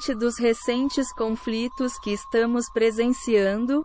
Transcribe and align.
Diante 0.00 0.14
dos 0.14 0.38
recentes 0.38 1.12
conflitos 1.12 1.98
que 1.98 2.10
estamos 2.10 2.70
presenciando, 2.72 3.84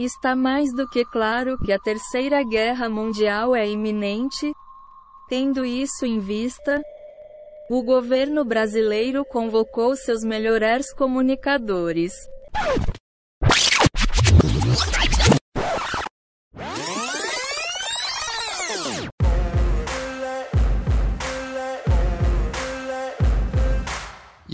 está 0.00 0.34
mais 0.34 0.72
do 0.72 0.88
que 0.88 1.04
claro 1.04 1.58
que 1.58 1.72
a 1.72 1.78
Terceira 1.78 2.42
Guerra 2.42 2.88
Mundial 2.88 3.54
é 3.54 3.68
iminente. 3.68 4.50
Tendo 5.28 5.62
isso 5.62 6.06
em 6.06 6.18
vista, 6.20 6.80
o 7.68 7.82
governo 7.82 8.46
brasileiro 8.46 9.26
convocou 9.26 9.94
seus 9.94 10.24
melhores 10.24 10.90
comunicadores. 10.94 12.14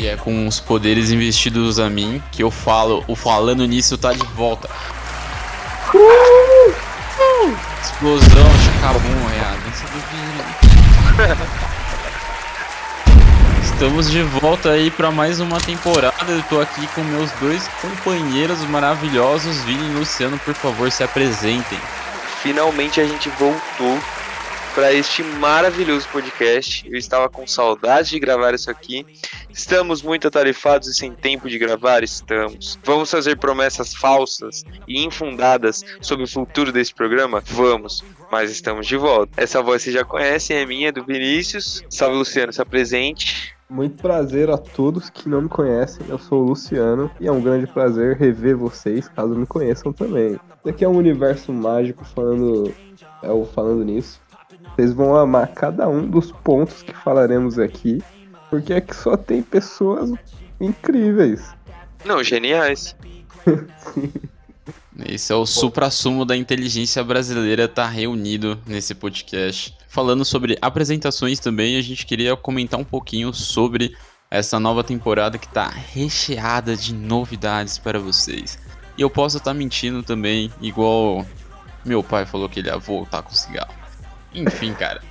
E 0.02 0.09
é 0.09 0.16
com 0.16 0.48
os 0.48 0.59
poderes 0.59 1.12
investidos 1.12 1.79
a 1.79 1.88
mim 1.88 2.20
que 2.33 2.42
eu 2.42 2.51
falo, 2.51 3.05
o 3.06 3.15
falando 3.15 3.65
nisso 3.65 3.97
tá 3.97 4.12
de 4.12 4.27
volta. 4.34 4.69
Uh! 5.95 6.75
Explosão, 7.80 8.51
chacabum, 8.65 9.30
é 9.30 9.38
a 9.38 9.55
dança 9.65 9.87
do 9.87 10.01
Vini. 10.11 10.42
Estamos 13.62 14.11
de 14.11 14.23
volta 14.25 14.70
aí 14.70 14.91
para 14.91 15.12
mais 15.12 15.38
uma 15.38 15.61
temporada. 15.61 16.33
Eu 16.33 16.42
tô 16.48 16.61
aqui 16.61 16.84
com 16.97 17.05
meus 17.05 17.30
dois 17.41 17.69
companheiros 17.80 18.59
maravilhosos, 18.64 19.62
Vini 19.62 19.89
e 19.89 19.95
Luciano, 19.95 20.37
por 20.41 20.55
favor, 20.55 20.91
se 20.91 21.05
apresentem. 21.05 21.78
Finalmente 22.42 23.00
a 23.00 23.06
gente 23.06 23.28
voltou 23.39 24.00
para 24.75 24.92
este 24.92 25.23
maravilhoso 25.23 26.09
podcast. 26.09 26.89
Eu 26.91 26.97
estava 26.97 27.28
com 27.28 27.47
saudades 27.47 28.11
de 28.11 28.19
gravar 28.19 28.55
isso 28.55 28.70
aqui. 28.70 29.05
Estamos 29.51 30.03
muito 30.03 30.28
atarefados 30.28 30.89
e 30.89 30.95
sem 30.95 31.12
tempo 31.12 31.48
de 31.48 31.59
gravar? 31.59 32.03
Estamos. 32.03 32.78
Vamos 32.83 33.11
fazer 33.11 33.37
promessas 33.37 33.95
falsas 33.95 34.65
e 34.89 35.05
infundadas 35.05 35.84
sobre 36.00 36.25
o 36.25 36.28
futuro 36.28 36.73
desse 36.73 36.95
programa? 36.95 37.43
Vamos. 37.45 38.03
Mas 38.31 38.50
estamos 38.50 38.87
de 38.87 38.97
volta. 38.97 39.33
Essa 39.37 39.62
voz 39.62 39.83
vocês 39.83 39.95
já 39.95 40.05
conhecem, 40.05 40.56
é 40.56 40.65
minha, 40.65 40.91
do 40.91 41.05
Vinícius. 41.05 41.83
Salve, 41.91 42.17
Luciano, 42.17 42.53
se 42.53 42.62
apresente. 42.62 43.55
Muito 43.69 44.03
prazer 44.03 44.50
a 44.50 44.56
todos 44.56 45.11
que 45.11 45.28
não 45.28 45.43
me 45.43 45.48
conhecem. 45.48 46.06
Eu 46.09 46.19
sou 46.19 46.43
o 46.43 46.48
Luciano 46.48 47.11
e 47.20 47.27
é 47.27 47.33
um 47.33 47.43
grande 47.43 47.67
prazer 47.67 48.17
rever 48.17 48.56
vocês, 48.56 49.09
caso 49.09 49.34
me 49.34 49.47
conheçam 49.47 49.93
também. 49.93 50.33
Isso 50.33 50.69
aqui 50.69 50.84
é 50.84 50.89
um 50.89 50.97
universo 50.97 51.53
mágico 51.53 52.05
falando, 52.05 52.73
é, 53.23 53.47
falando 53.55 53.84
nisso. 53.84 54.22
Vocês 54.75 54.92
vão 54.92 55.15
amar 55.17 55.48
cada 55.48 55.89
um 55.89 56.06
dos 56.09 56.33
pontos 56.33 56.83
que 56.83 56.92
falaremos 56.92 57.59
aqui, 57.59 58.03
porque 58.48 58.73
aqui 58.73 58.97
só 58.97 59.17
tem 59.17 59.42
pessoas 59.42 60.12
incríveis. 60.61 61.55
Não, 62.05 62.23
geniais. 62.25 62.97
Esse 65.06 65.33
é 65.33 65.37
o 65.37 65.45
supra-sumo 65.45 66.25
da 66.25 66.37
inteligência 66.37 67.03
brasileira 67.03 67.67
tá 67.67 67.87
reunido 67.87 68.59
nesse 68.67 68.95
podcast. 68.95 69.75
Falando 69.89 70.25
sobre 70.25 70.56
apresentações 70.61 71.41
também, 71.41 71.77
a 71.77 71.83
gente 71.83 72.06
queria 72.06 72.37
comentar 72.37 72.78
um 72.78 72.84
pouquinho 72.84 73.33
sobre 73.33 73.97
essa 74.31 74.59
nova 74.59 74.83
temporada 74.84 75.39
que 75.39 75.48
tá 75.48 75.69
recheada 75.69 76.77
de 76.77 76.95
novidades 76.95 77.78
para 77.78 77.98
vocês. 77.98 78.59
E 78.97 79.03
eu 79.03 79.11
posso 79.11 79.39
estar 79.39 79.50
tá 79.50 79.55
mentindo 79.55 80.03
também, 80.03 80.50
igual 80.61 81.27
meu 81.84 82.03
pai 82.03 82.25
falou 82.25 82.48
que 82.48 82.61
ele 82.61 82.69
ia 82.69 82.78
voltar 82.78 83.23
com 83.23 83.34
cigarro. 83.34 83.81
Enfim, 84.34 84.72
cara. 84.75 85.02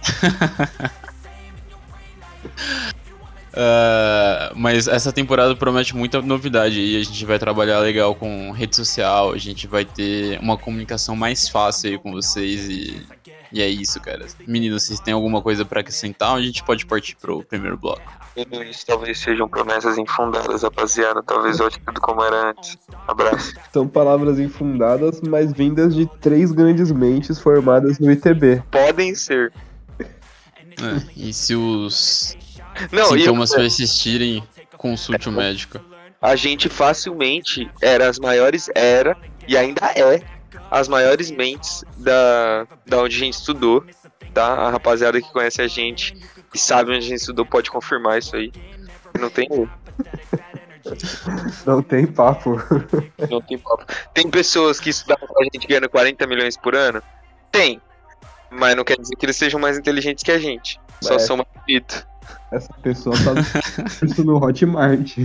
Uh, 3.51 4.53
mas 4.55 4.87
essa 4.87 5.11
temporada 5.11 5.55
promete 5.55 5.95
muita 5.95 6.21
novidade 6.21 6.79
e 6.79 6.99
a 6.99 7.03
gente 7.03 7.25
vai 7.25 7.37
trabalhar 7.37 7.79
legal 7.79 8.15
com 8.15 8.51
rede 8.51 8.75
social, 8.75 9.31
a 9.31 9.37
gente 9.37 9.67
vai 9.67 9.85
ter 9.85 10.39
uma 10.39 10.57
comunicação 10.57 11.15
mais 11.15 11.47
fácil 11.47 11.91
aí 11.91 11.97
com 11.97 12.11
vocês 12.11 12.67
e, 12.69 13.05
e 13.51 13.61
é 13.61 13.67
isso, 13.67 13.99
cara. 13.99 14.25
Meninos, 14.47 14.83
vocês 14.83 14.99
têm 14.99 15.13
alguma 15.13 15.41
coisa 15.41 15.65
para 15.65 15.81
acrescentar 15.81 16.35
a 16.35 16.41
gente 16.41 16.63
pode 16.63 16.85
partir 16.85 17.15
pro 17.15 17.43
primeiro 17.43 17.77
bloco? 17.77 18.01
Tudo 18.35 18.63
isso 18.63 18.85
talvez 18.85 19.19
sejam 19.19 19.47
promessas 19.47 19.97
infundadas, 19.97 20.63
rapaziada. 20.63 21.21
Talvez 21.21 21.57
volte 21.57 21.79
tudo 21.85 21.99
como 21.99 22.23
era 22.23 22.51
antes. 22.51 22.77
Abraço. 23.07 23.53
São 23.73 23.87
palavras 23.87 24.39
infundadas, 24.39 25.19
mas 25.21 25.51
vindas 25.51 25.93
de 25.93 26.05
três 26.21 26.51
grandes 26.51 26.91
mentes 26.91 27.39
formadas 27.39 27.99
no 27.99 28.09
ITB. 28.11 28.63
Podem 28.71 29.13
ser. 29.15 29.51
É, 29.99 30.05
e 31.15 31.33
se 31.33 31.55
os 31.55 32.37
não, 32.91 33.05
Sintomas 33.07 33.51
eu... 33.51 33.57
persistirem, 33.57 34.43
consulte 34.77 35.27
o 35.27 35.31
médico. 35.31 35.79
A 36.21 36.35
gente 36.35 36.69
facilmente 36.69 37.69
era 37.81 38.07
as 38.07 38.19
maiores, 38.19 38.69
era 38.75 39.17
e 39.47 39.57
ainda 39.57 39.87
é 39.95 40.23
as 40.71 40.87
maiores 40.87 41.29
mentes 41.29 41.83
da, 41.97 42.65
da 42.85 42.99
onde 42.99 43.17
a 43.17 43.19
gente 43.19 43.33
estudou, 43.33 43.83
tá? 44.33 44.53
A 44.53 44.69
rapaziada 44.69 45.21
que 45.21 45.29
conhece 45.31 45.61
a 45.61 45.67
gente 45.67 46.15
e 46.53 46.57
sabe 46.57 46.91
onde 46.91 46.99
a 46.99 47.09
gente 47.09 47.19
estudou 47.19 47.45
pode 47.45 47.69
confirmar 47.69 48.17
isso 48.17 48.37
aí. 48.37 48.53
Não 49.19 49.29
tem 49.29 49.49
Não 51.65 51.83
tem 51.83 52.07
papo. 52.07 52.55
Não 53.29 53.41
tem 53.41 53.57
papo. 53.57 53.85
Tem 54.13 54.29
pessoas 54.29 54.79
que 54.79 54.89
estudaram 54.89 55.27
com 55.27 55.41
a 55.41 55.43
gente 55.43 55.67
ganhando 55.67 55.89
40 55.89 56.25
milhões 56.25 56.55
por 56.55 56.73
ano? 56.73 57.03
Tem. 57.51 57.81
Mas 58.49 58.75
não 58.75 58.85
quer 58.85 58.97
dizer 58.97 59.15
que 59.15 59.25
eles 59.25 59.35
sejam 59.35 59.59
mais 59.59 59.77
inteligentes 59.77 60.23
que 60.23 60.31
a 60.31 60.39
gente. 60.39 60.79
Só 61.01 61.15
é. 61.15 61.19
são 61.19 61.35
mais 61.35 61.49
bonitos. 61.53 62.05
Essa 62.51 62.73
pessoa 62.81 63.15
tá 63.17 64.23
no 64.23 64.37
Hotmart. 64.43 65.17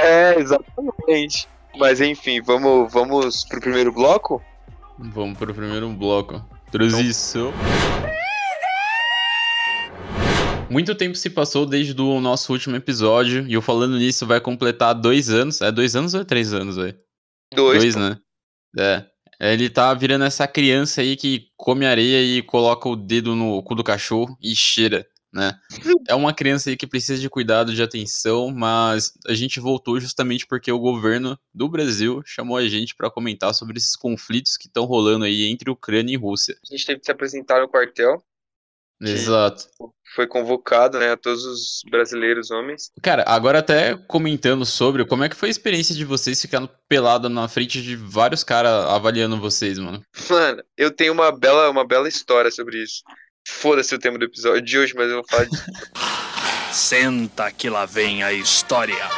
É, 0.00 0.38
exatamente. 0.38 1.48
Mas 1.76 2.00
enfim, 2.00 2.40
vamos, 2.40 2.92
vamos 2.92 3.44
pro 3.44 3.60
primeiro 3.60 3.92
bloco? 3.92 4.42
Vamos 4.98 5.38
pro 5.38 5.54
primeiro 5.54 5.88
bloco. 5.90 6.44
Transição. 6.70 7.52
Muito 10.68 10.94
tempo 10.94 11.16
se 11.16 11.28
passou 11.30 11.66
desde 11.66 12.00
o 12.00 12.20
nosso 12.20 12.52
último 12.52 12.76
episódio, 12.76 13.46
e 13.48 13.54
eu 13.54 13.62
falando 13.62 13.98
nisso 13.98 14.26
vai 14.26 14.40
completar 14.40 14.94
dois 14.94 15.28
anos. 15.28 15.60
É 15.60 15.72
dois 15.72 15.96
anos 15.96 16.14
ou 16.14 16.20
é 16.20 16.24
três 16.24 16.52
anos, 16.52 16.76
velho? 16.76 16.96
Dois. 17.52 17.82
Dois, 17.82 17.96
né? 17.96 18.16
É. 18.78 19.04
Ele 19.40 19.70
tá 19.70 19.92
virando 19.94 20.24
essa 20.24 20.46
criança 20.46 21.00
aí 21.00 21.16
que 21.16 21.46
come 21.56 21.86
areia 21.86 22.22
e 22.22 22.42
coloca 22.42 22.88
o 22.88 22.94
dedo 22.94 23.34
no 23.34 23.62
cu 23.62 23.74
do 23.74 23.82
cachorro 23.82 24.36
e 24.40 24.54
cheira 24.54 25.06
né? 25.32 25.58
É 26.08 26.14
uma 26.14 26.34
criança 26.34 26.70
aí 26.70 26.76
que 26.76 26.86
precisa 26.86 27.20
de 27.20 27.30
cuidado, 27.30 27.74
de 27.74 27.82
atenção, 27.82 28.50
mas 28.50 29.12
a 29.26 29.34
gente 29.34 29.60
voltou 29.60 30.00
justamente 30.00 30.46
porque 30.46 30.70
o 30.72 30.78
governo 30.78 31.38
do 31.54 31.68
Brasil 31.68 32.22
chamou 32.24 32.56
a 32.56 32.68
gente 32.68 32.94
para 32.94 33.10
comentar 33.10 33.54
sobre 33.54 33.78
esses 33.78 33.96
conflitos 33.96 34.56
que 34.56 34.66
estão 34.66 34.84
rolando 34.84 35.24
aí 35.24 35.44
entre 35.44 35.70
Ucrânia 35.70 36.14
e 36.14 36.18
Rússia. 36.18 36.56
A 36.64 36.74
gente 36.74 36.86
teve 36.86 37.00
que 37.00 37.06
se 37.06 37.12
apresentar 37.12 37.60
no 37.60 37.68
quartel. 37.68 38.22
Exato. 39.00 39.66
Foi 40.14 40.26
convocado, 40.26 40.98
né, 40.98 41.12
a 41.12 41.16
todos 41.16 41.44
os 41.44 41.82
brasileiros 41.88 42.50
homens. 42.50 42.90
Cara, 43.00 43.24
agora 43.26 43.60
até 43.60 43.96
comentando 43.96 44.66
sobre 44.66 45.06
como 45.06 45.24
é 45.24 45.28
que 45.28 45.36
foi 45.36 45.48
a 45.48 45.50
experiência 45.50 45.94
de 45.94 46.04
vocês 46.04 46.40
ficando 46.40 46.68
pelado 46.88 47.28
na 47.28 47.48
frente 47.48 47.80
de 47.80 47.96
vários 47.96 48.44
caras 48.44 48.86
avaliando 48.86 49.40
vocês, 49.40 49.78
mano. 49.78 50.04
Mano, 50.28 50.62
eu 50.76 50.90
tenho 50.90 51.12
uma 51.12 51.32
bela, 51.32 51.70
uma 51.70 51.86
bela 51.86 52.08
história 52.08 52.50
sobre 52.50 52.82
isso. 52.82 53.02
Foda-se 53.46 53.94
o 53.94 53.98
tema 53.98 54.18
do 54.18 54.24
episódio 54.24 54.62
de 54.62 54.78
hoje, 54.78 54.94
mas 54.94 55.08
eu 55.08 55.16
vou 55.16 55.24
falar 55.28 55.44
de. 55.44 55.56
Senta 56.72 57.50
que 57.50 57.68
lá 57.68 57.84
vem 57.84 58.22
a 58.22 58.32
história. 58.32 59.08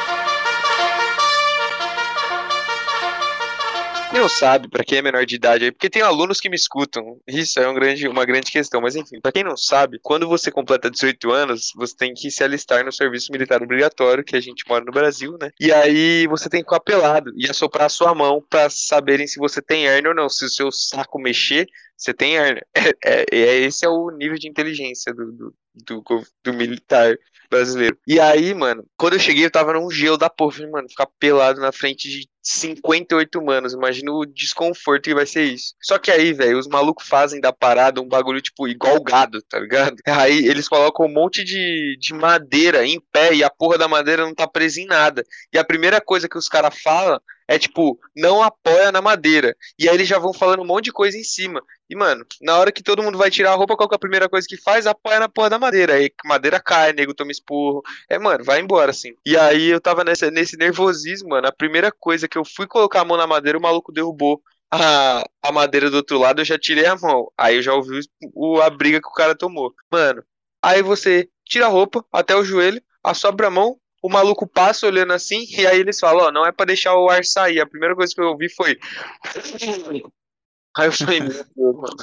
não 4.13 4.29
sabe, 4.29 4.69
para 4.69 4.83
quem 4.83 4.99
é 4.99 5.01
menor 5.01 5.25
de 5.25 5.35
idade 5.35 5.65
aí, 5.65 5.71
porque 5.71 5.89
tem 5.89 6.01
alunos 6.01 6.39
que 6.39 6.49
me 6.49 6.55
escutam. 6.55 7.17
Isso 7.27 7.59
é 7.59 7.67
um 7.67 7.73
grande, 7.73 8.07
uma 8.07 8.23
grande 8.23 8.51
questão. 8.51 8.79
Mas 8.79 8.95
enfim, 8.95 9.19
para 9.19 9.31
quem 9.31 9.43
não 9.43 9.57
sabe, 9.57 9.99
quando 10.01 10.27
você 10.27 10.51
completa 10.51 10.89
18 10.89 11.31
anos, 11.31 11.71
você 11.75 11.95
tem 11.95 12.13
que 12.13 12.29
se 12.29 12.43
alistar 12.43 12.85
no 12.85 12.91
serviço 12.91 13.31
militar 13.31 13.61
obrigatório, 13.61 14.23
que 14.23 14.35
a 14.35 14.39
gente 14.39 14.63
mora 14.67 14.85
no 14.85 14.91
Brasil, 14.91 15.37
né? 15.41 15.49
E 15.59 15.71
aí 15.71 16.27
você 16.27 16.47
tem 16.47 16.61
que 16.61 16.69
ficar 16.69 16.79
pelado 16.79 17.31
e 17.35 17.49
assoprar 17.49 17.87
a 17.87 17.89
sua 17.89 18.13
mão 18.13 18.41
para 18.49 18.69
saberem 18.69 19.27
se 19.27 19.39
você 19.39 19.61
tem 19.61 19.85
hernia 19.85 20.11
ou 20.11 20.15
não. 20.15 20.29
Se 20.29 20.45
o 20.45 20.49
seu 20.49 20.71
saco 20.71 21.19
mexer, 21.19 21.67
você 22.03 22.13
tem. 22.13 22.33
É, 22.75 22.89
é, 23.05 23.25
é, 23.31 23.59
esse 23.61 23.85
é 23.85 23.89
o 23.89 24.09
nível 24.11 24.37
de 24.37 24.47
inteligência 24.47 25.13
do, 25.13 25.31
do, 25.31 25.53
do, 25.75 26.23
do 26.43 26.53
militar 26.53 27.17
brasileiro. 27.49 27.97
E 28.07 28.19
aí, 28.19 28.53
mano, 28.53 28.85
quando 28.97 29.13
eu 29.13 29.19
cheguei, 29.19 29.45
eu 29.45 29.51
tava 29.51 29.73
num 29.73 29.89
gelo 29.89 30.17
da 30.17 30.29
porra. 30.29 30.53
Falei, 30.53 30.71
mano, 30.71 30.89
ficar 30.89 31.07
pelado 31.19 31.61
na 31.61 31.71
frente 31.71 32.09
de 32.09 32.27
58 32.41 33.39
humanos. 33.39 33.73
Imagina 33.73 34.11
o 34.11 34.25
desconforto 34.25 35.03
que 35.03 35.13
vai 35.13 35.25
ser 35.25 35.43
isso. 35.43 35.75
Só 35.81 35.97
que 35.97 36.11
aí, 36.11 36.33
velho, 36.33 36.57
os 36.57 36.67
malucos 36.67 37.07
fazem 37.07 37.39
da 37.39 37.53
parada 37.53 38.01
um 38.01 38.07
bagulho, 38.07 38.41
tipo, 38.41 38.67
igual 38.67 39.01
gado, 39.01 39.41
tá 39.43 39.59
ligado? 39.59 39.95
Aí 40.07 40.47
eles 40.47 40.67
colocam 40.67 41.05
um 41.05 41.13
monte 41.13 41.43
de, 41.43 41.97
de 41.99 42.13
madeira 42.13 42.85
em 42.85 42.99
pé 43.11 43.33
e 43.33 43.43
a 43.43 43.49
porra 43.49 43.77
da 43.77 43.87
madeira 43.87 44.23
não 44.23 44.33
tá 44.33 44.47
presa 44.47 44.81
em 44.81 44.85
nada. 44.85 45.23
E 45.53 45.57
a 45.57 45.63
primeira 45.63 46.01
coisa 46.01 46.27
que 46.27 46.37
os 46.37 46.49
caras 46.49 46.77
falam 46.81 47.19
é 47.47 47.59
tipo, 47.59 47.99
não 48.15 48.41
apoia 48.41 48.91
na 48.91 49.01
madeira. 49.01 49.55
E 49.77 49.87
aí 49.87 49.95
eles 49.95 50.07
já 50.07 50.17
vão 50.19 50.33
falando 50.33 50.61
um 50.61 50.65
monte 50.65 50.85
de 50.85 50.91
coisa 50.91 51.17
em 51.17 51.23
cima. 51.23 51.61
E, 51.89 51.95
mano, 51.95 52.25
na 52.41 52.57
hora 52.57 52.71
que 52.71 52.81
todo 52.81 53.03
mundo 53.03 53.17
vai 53.17 53.29
tirar 53.29 53.51
a 53.51 53.55
roupa, 53.55 53.75
qual 53.75 53.87
que 53.87 53.95
é 53.95 53.97
a 53.97 53.99
primeira 53.99 54.29
coisa 54.29 54.47
que 54.47 54.57
faz? 54.57 54.87
Apoia 54.87 55.19
na 55.19 55.29
porra 55.29 55.49
da 55.49 55.59
madeira. 55.59 55.95
Aí 55.95 56.11
madeira 56.25 56.59
cai, 56.59 56.93
nego 56.93 57.13
toma 57.13 57.31
esporro. 57.31 57.83
É, 58.09 58.17
mano, 58.17 58.43
vai 58.43 58.59
embora, 58.59 58.91
assim. 58.91 59.13
E 59.25 59.37
aí 59.37 59.67
eu 59.67 59.81
tava 59.81 60.03
nessa, 60.03 60.31
nesse 60.31 60.57
nervosismo, 60.57 61.29
mano. 61.29 61.47
A 61.47 61.51
primeira 61.51 61.91
coisa 61.91 62.27
que 62.27 62.37
eu 62.37 62.45
fui 62.45 62.67
colocar 62.67 63.01
a 63.01 63.05
mão 63.05 63.17
na 63.17 63.27
madeira, 63.27 63.57
o 63.57 63.61
maluco 63.61 63.91
derrubou 63.91 64.41
a, 64.71 65.23
a 65.43 65.51
madeira 65.51 65.89
do 65.91 65.97
outro 65.97 66.17
lado, 66.17 66.41
eu 66.41 66.45
já 66.45 66.57
tirei 66.57 66.85
a 66.85 66.95
mão. 66.95 67.31
Aí 67.37 67.57
eu 67.57 67.61
já 67.61 67.73
ouvi 67.73 67.99
o, 68.33 68.59
a 68.59 68.69
briga 68.69 68.99
que 68.99 69.07
o 69.07 69.13
cara 69.13 69.35
tomou. 69.35 69.73
Mano, 69.91 70.23
aí 70.61 70.81
você 70.81 71.29
tira 71.45 71.67
a 71.67 71.69
roupa 71.69 72.03
até 72.11 72.35
o 72.35 72.43
joelho, 72.43 72.81
assopra 73.03 73.47
a 73.47 73.51
mão, 73.51 73.77
o 74.03 74.09
maluco 74.09 74.45
passa 74.45 74.85
olhando 74.85 75.13
assim, 75.13 75.45
e 75.57 75.65
aí 75.65 75.79
eles 75.79 75.97
falam, 75.97 76.25
ó, 76.25 76.27
oh, 76.27 76.31
não 76.31 76.45
é 76.45 76.51
para 76.51 76.65
deixar 76.65 76.93
o 76.97 77.09
ar 77.09 77.23
sair. 77.23 77.61
A 77.61 77.65
primeira 77.65 77.95
coisa 77.95 78.13
que 78.13 78.19
eu 78.19 78.27
ouvi 78.27 78.49
foi. 78.49 78.77
Aí 80.75 80.87
eu 80.87 80.91
falei, 80.91 81.21
meu 81.21 81.29
Deus, 81.29 81.75
mano. 81.75 81.95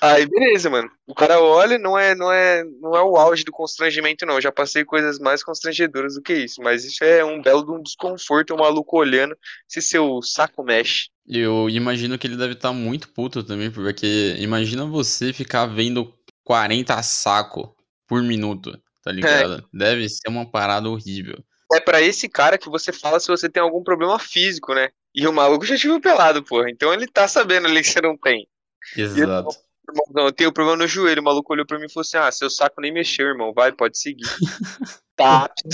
Aí 0.00 0.26
beleza, 0.26 0.68
mano. 0.68 0.90
O 1.06 1.14
cara 1.14 1.40
olha, 1.40 1.78
não 1.78 1.96
é, 1.96 2.14
não 2.16 2.32
é, 2.32 2.64
não 2.80 2.96
é 2.96 3.02
o 3.02 3.16
auge 3.16 3.44
do 3.44 3.52
constrangimento, 3.52 4.26
não. 4.26 4.34
Eu 4.34 4.40
já 4.40 4.50
passei 4.50 4.84
coisas 4.84 5.20
mais 5.20 5.44
constrangedoras 5.44 6.16
do 6.16 6.22
que 6.22 6.34
isso. 6.34 6.60
Mas 6.60 6.84
isso 6.84 7.04
é 7.04 7.24
um 7.24 7.40
belo 7.40 7.72
um 7.72 7.80
desconforto, 7.80 8.50
o 8.50 8.54
um 8.54 8.58
maluco 8.58 8.98
olhando 8.98 9.36
se 9.68 9.80
seu 9.80 10.20
saco 10.22 10.64
mexe. 10.64 11.08
Eu 11.26 11.70
imagino 11.70 12.18
que 12.18 12.26
ele 12.26 12.36
deve 12.36 12.54
estar 12.54 12.70
tá 12.70 12.74
muito 12.74 13.08
puto 13.12 13.44
também, 13.44 13.70
porque 13.70 14.34
imagina 14.38 14.84
você 14.84 15.32
ficar 15.32 15.66
vendo 15.66 16.12
40 16.42 17.00
saco 17.02 17.74
por 18.08 18.22
minuto 18.22 18.76
tá 19.04 19.12
ligado? 19.12 19.54
É. 19.58 19.62
Deve 19.72 20.08
ser 20.08 20.28
uma 20.28 20.50
parada 20.50 20.88
horrível. 20.88 21.36
É 21.72 21.80
para 21.80 22.00
esse 22.00 22.28
cara 22.28 22.56
que 22.56 22.68
você 22.68 22.92
fala 22.92 23.20
se 23.20 23.28
você 23.28 23.48
tem 23.48 23.62
algum 23.62 23.82
problema 23.82 24.18
físico, 24.18 24.74
né? 24.74 24.88
E 25.14 25.26
o 25.26 25.32
maluco 25.32 25.66
já 25.66 25.76
tive 25.76 26.00
pelado, 26.00 26.42
porra. 26.42 26.70
Então 26.70 26.92
ele 26.92 27.06
tá 27.06 27.28
sabendo 27.28 27.66
ali 27.66 27.82
que 27.82 27.88
você 27.88 28.00
não 28.00 28.16
tem. 28.16 28.48
Exato. 28.96 29.48
Eu, 29.88 29.94
não, 30.12 30.24
eu 30.26 30.32
tenho 30.32 30.52
problema 30.52 30.78
no 30.78 30.88
joelho. 30.88 31.20
O 31.20 31.24
maluco 31.24 31.52
olhou 31.52 31.66
pra 31.66 31.78
mim 31.78 31.86
e 31.86 31.92
falou 31.92 32.02
assim: 32.02 32.16
Ah, 32.16 32.32
seu 32.32 32.48
saco 32.48 32.80
nem 32.80 32.92
mexeu, 32.92 33.26
irmão. 33.26 33.52
Vai, 33.52 33.70
pode 33.72 33.98
seguir. 33.98 34.24
tá 35.14 35.44
apto. 35.44 35.68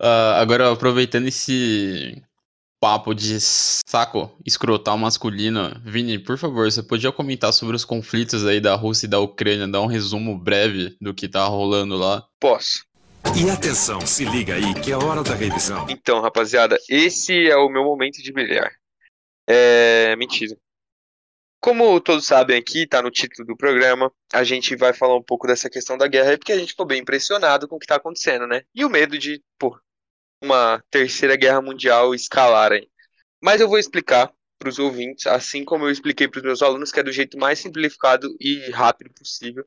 Uh, 0.00 0.34
agora, 0.36 0.72
aproveitando 0.72 1.26
esse 1.26 2.22
papo 2.80 3.14
de 3.14 3.40
saco 3.40 4.30
escrotal 4.44 4.96
masculino, 4.96 5.80
Vini, 5.84 6.18
por 6.18 6.38
favor, 6.38 6.70
você 6.70 6.82
podia 6.82 7.12
comentar 7.12 7.52
sobre 7.52 7.76
os 7.76 7.84
conflitos 7.84 8.46
aí 8.46 8.60
da 8.60 8.74
Rússia 8.74 9.06
e 9.06 9.10
da 9.10 9.18
Ucrânia, 9.18 9.66
dar 9.66 9.80
um 9.80 9.86
resumo 9.86 10.38
breve 10.38 10.96
do 11.00 11.12
que 11.12 11.28
tá 11.28 11.44
rolando 11.46 11.96
lá? 11.96 12.24
Posso. 12.40 12.86
E 13.36 13.50
atenção, 13.50 14.00
se 14.06 14.24
liga 14.24 14.54
aí 14.54 14.74
que 14.80 14.92
é 14.92 14.96
hora 14.96 15.22
da 15.22 15.34
revisão. 15.34 15.86
Então, 15.88 16.20
rapaziada, 16.20 16.78
esse 16.88 17.48
é 17.48 17.56
o 17.56 17.68
meu 17.68 17.84
momento 17.84 18.22
de 18.22 18.32
brilhar. 18.32 18.72
É. 19.46 20.14
Mentira. 20.16 20.56
Como 21.60 22.00
todos 22.00 22.24
sabem 22.24 22.56
aqui, 22.56 22.86
tá 22.86 23.02
no 23.02 23.10
título 23.10 23.46
do 23.46 23.56
programa, 23.56 24.12
a 24.32 24.44
gente 24.44 24.76
vai 24.76 24.92
falar 24.92 25.16
um 25.16 25.22
pouco 25.22 25.46
dessa 25.46 25.68
questão 25.68 25.98
da 25.98 26.06
guerra, 26.06 26.38
porque 26.38 26.52
a 26.52 26.58
gente 26.58 26.70
ficou 26.70 26.86
bem 26.86 27.00
impressionado 27.00 27.66
com 27.66 27.76
o 27.76 27.78
que 27.78 27.86
tá 27.86 27.96
acontecendo, 27.96 28.46
né? 28.46 28.62
E 28.72 28.84
o 28.84 28.88
medo 28.88 29.18
de, 29.18 29.42
pô, 29.58 29.76
uma 30.42 30.82
terceira 30.90 31.36
guerra 31.36 31.60
mundial 31.60 32.14
escalarem. 32.14 32.88
Mas 33.40 33.60
eu 33.60 33.68
vou 33.68 33.78
explicar 33.78 34.32
para 34.58 34.68
os 34.68 34.78
ouvintes, 34.78 35.26
assim 35.26 35.64
como 35.64 35.84
eu 35.84 35.90
expliquei 35.90 36.26
para 36.26 36.38
os 36.38 36.44
meus 36.44 36.62
alunos, 36.62 36.90
que 36.90 37.00
é 37.00 37.02
do 37.02 37.12
jeito 37.12 37.38
mais 37.38 37.60
simplificado 37.60 38.34
e 38.40 38.70
rápido 38.70 39.12
possível. 39.14 39.64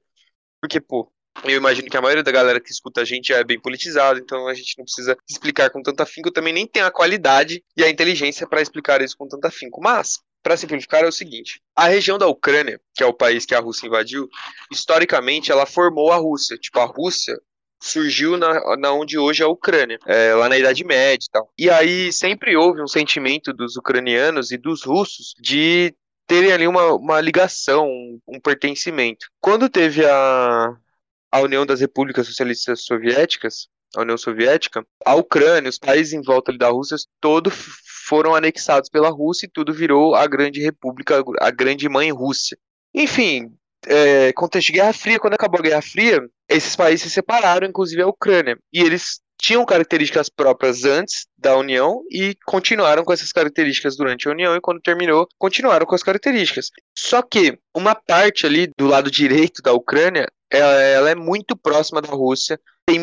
Porque, 0.60 0.80
pô, 0.82 1.12
eu 1.46 1.58
imagino 1.58 1.90
que 1.90 1.98
a 1.98 2.02
maioria 2.02 2.24
da 2.24 2.32
galera 2.32 2.60
que 2.60 2.72
escuta 2.72 3.02
a 3.02 3.06
gente 3.06 3.34
é 3.34 3.44
bem 3.44 3.60
politizada, 3.60 4.20
então 4.20 4.48
a 4.48 4.54
gente 4.54 4.78
não 4.78 4.84
precisa 4.84 5.18
explicar 5.30 5.70
com 5.70 5.82
tanto 5.82 6.02
afinco. 6.02 6.32
Também 6.32 6.54
nem 6.54 6.68
tenho 6.68 6.86
a 6.86 6.92
qualidade 6.92 7.64
e 7.76 7.84
a 7.84 7.90
inteligência 7.90 8.48
para 8.48 8.62
explicar 8.62 9.02
isso 9.02 9.18
com 9.18 9.28
tanto 9.28 9.46
afinco. 9.46 9.82
Mas, 9.82 10.20
para 10.44 10.58
simplificar, 10.58 11.04
é 11.04 11.08
o 11.08 11.12
seguinte: 11.12 11.62
a 11.76 11.88
região 11.88 12.18
da 12.18 12.28
Ucrânia, 12.28 12.80
que 12.94 13.02
é 13.02 13.06
o 13.06 13.14
país 13.14 13.46
que 13.46 13.56
a 13.56 13.60
Rússia 13.60 13.88
invadiu, 13.88 14.30
historicamente 14.72 15.52
ela 15.52 15.66
formou 15.66 16.12
a 16.12 16.18
Rússia. 16.18 16.58
Tipo, 16.58 16.80
a 16.80 16.86
Rússia 16.86 17.40
surgiu 17.82 18.38
na, 18.38 18.78
na 18.78 18.94
onde 18.94 19.18
hoje 19.18 19.42
é 19.42 19.46
a 19.46 19.50
Ucrânia, 19.50 20.00
é, 20.06 20.34
lá 20.36 20.48
na 20.48 20.58
Idade 20.58 20.84
Média 20.84 21.26
e 21.26 21.32
tal. 21.32 21.52
E 21.58 21.70
aí 21.70 22.14
sempre 22.14 22.56
houve 22.56 22.82
um 22.82 22.88
sentimento 22.88 23.52
dos 23.52 23.76
ucranianos 23.76 24.52
e 24.52 24.58
dos 24.58 24.84
russos 24.84 25.34
de 25.42 25.94
terem 26.28 26.54
ali 26.54 26.68
uma, 26.68 26.94
uma 26.94 27.20
ligação, 27.20 27.88
um, 27.88 28.20
um 28.28 28.40
pertencimento. 28.40 29.28
Quando 29.42 29.68
teve 29.68 30.06
a, 30.06 30.78
a 31.32 31.40
União 31.42 31.66
das 31.66 31.82
Repúblicas 31.82 32.28
Socialistas 32.28 32.86
Soviéticas, 32.86 33.68
a 33.96 34.02
União 34.02 34.18
Soviética, 34.18 34.86
a 35.06 35.16
Ucrânia, 35.16 35.70
os 35.70 35.78
países 35.78 36.14
em 36.14 36.22
volta 36.22 36.56
da 36.58 36.70
Rússia, 36.70 36.96
todos 37.20 37.54
foram 38.08 38.34
anexados 38.36 38.90
pela 38.90 39.10
Rússia 39.10 39.46
e 39.46 39.50
tudo 39.50 39.74
virou 39.74 40.16
a 40.16 40.26
grande 40.28 40.62
república, 40.62 41.22
a 41.40 41.52
grande 41.52 41.90
mãe 41.90 42.12
Rússia. 42.12 42.58
Enfim, 42.94 43.54
é, 43.86 44.32
contexto 44.34 44.68
de 44.68 44.74
Guerra 44.74 44.94
Fria, 44.94 45.20
quando 45.20 45.34
acabou 45.34 45.60
a 45.60 45.64
Guerra 45.64 45.82
Fria, 45.82 46.22
esses 46.48 46.76
países 46.76 47.04
se 47.04 47.10
separaram, 47.10 47.68
inclusive 47.68 48.02
a 48.02 48.08
Ucrânia. 48.08 48.58
E 48.72 48.82
eles 48.82 49.22
tinham 49.42 49.66
características 49.66 50.30
próprias 50.30 50.86
antes 50.86 51.26
da 51.36 51.58
União 51.58 52.04
e 52.12 52.36
continuaram 52.46 53.04
com 53.04 53.12
essas 53.12 53.32
características 53.32 53.98
durante 53.98 54.28
a 54.28 54.32
União 54.32 54.56
e 54.56 54.62
quando 54.62 54.80
terminou, 54.80 55.28
continuaram 55.40 55.86
com 55.86 55.96
as 55.96 56.04
características. 56.04 56.70
Só 56.96 57.24
que 57.24 57.58
uma 57.76 57.96
parte 57.96 58.46
ali 58.46 58.72
do 58.78 58.86
lado 58.86 59.10
direito 59.10 59.62
da 59.64 59.74
Ucrânia, 59.74 60.28
ela, 60.52 60.82
ela 60.82 61.10
é 61.10 61.16
muito 61.16 61.58
próxima 61.58 62.02
da 62.02 62.10
Rússia. 62.10 62.60
Tem, 62.86 63.00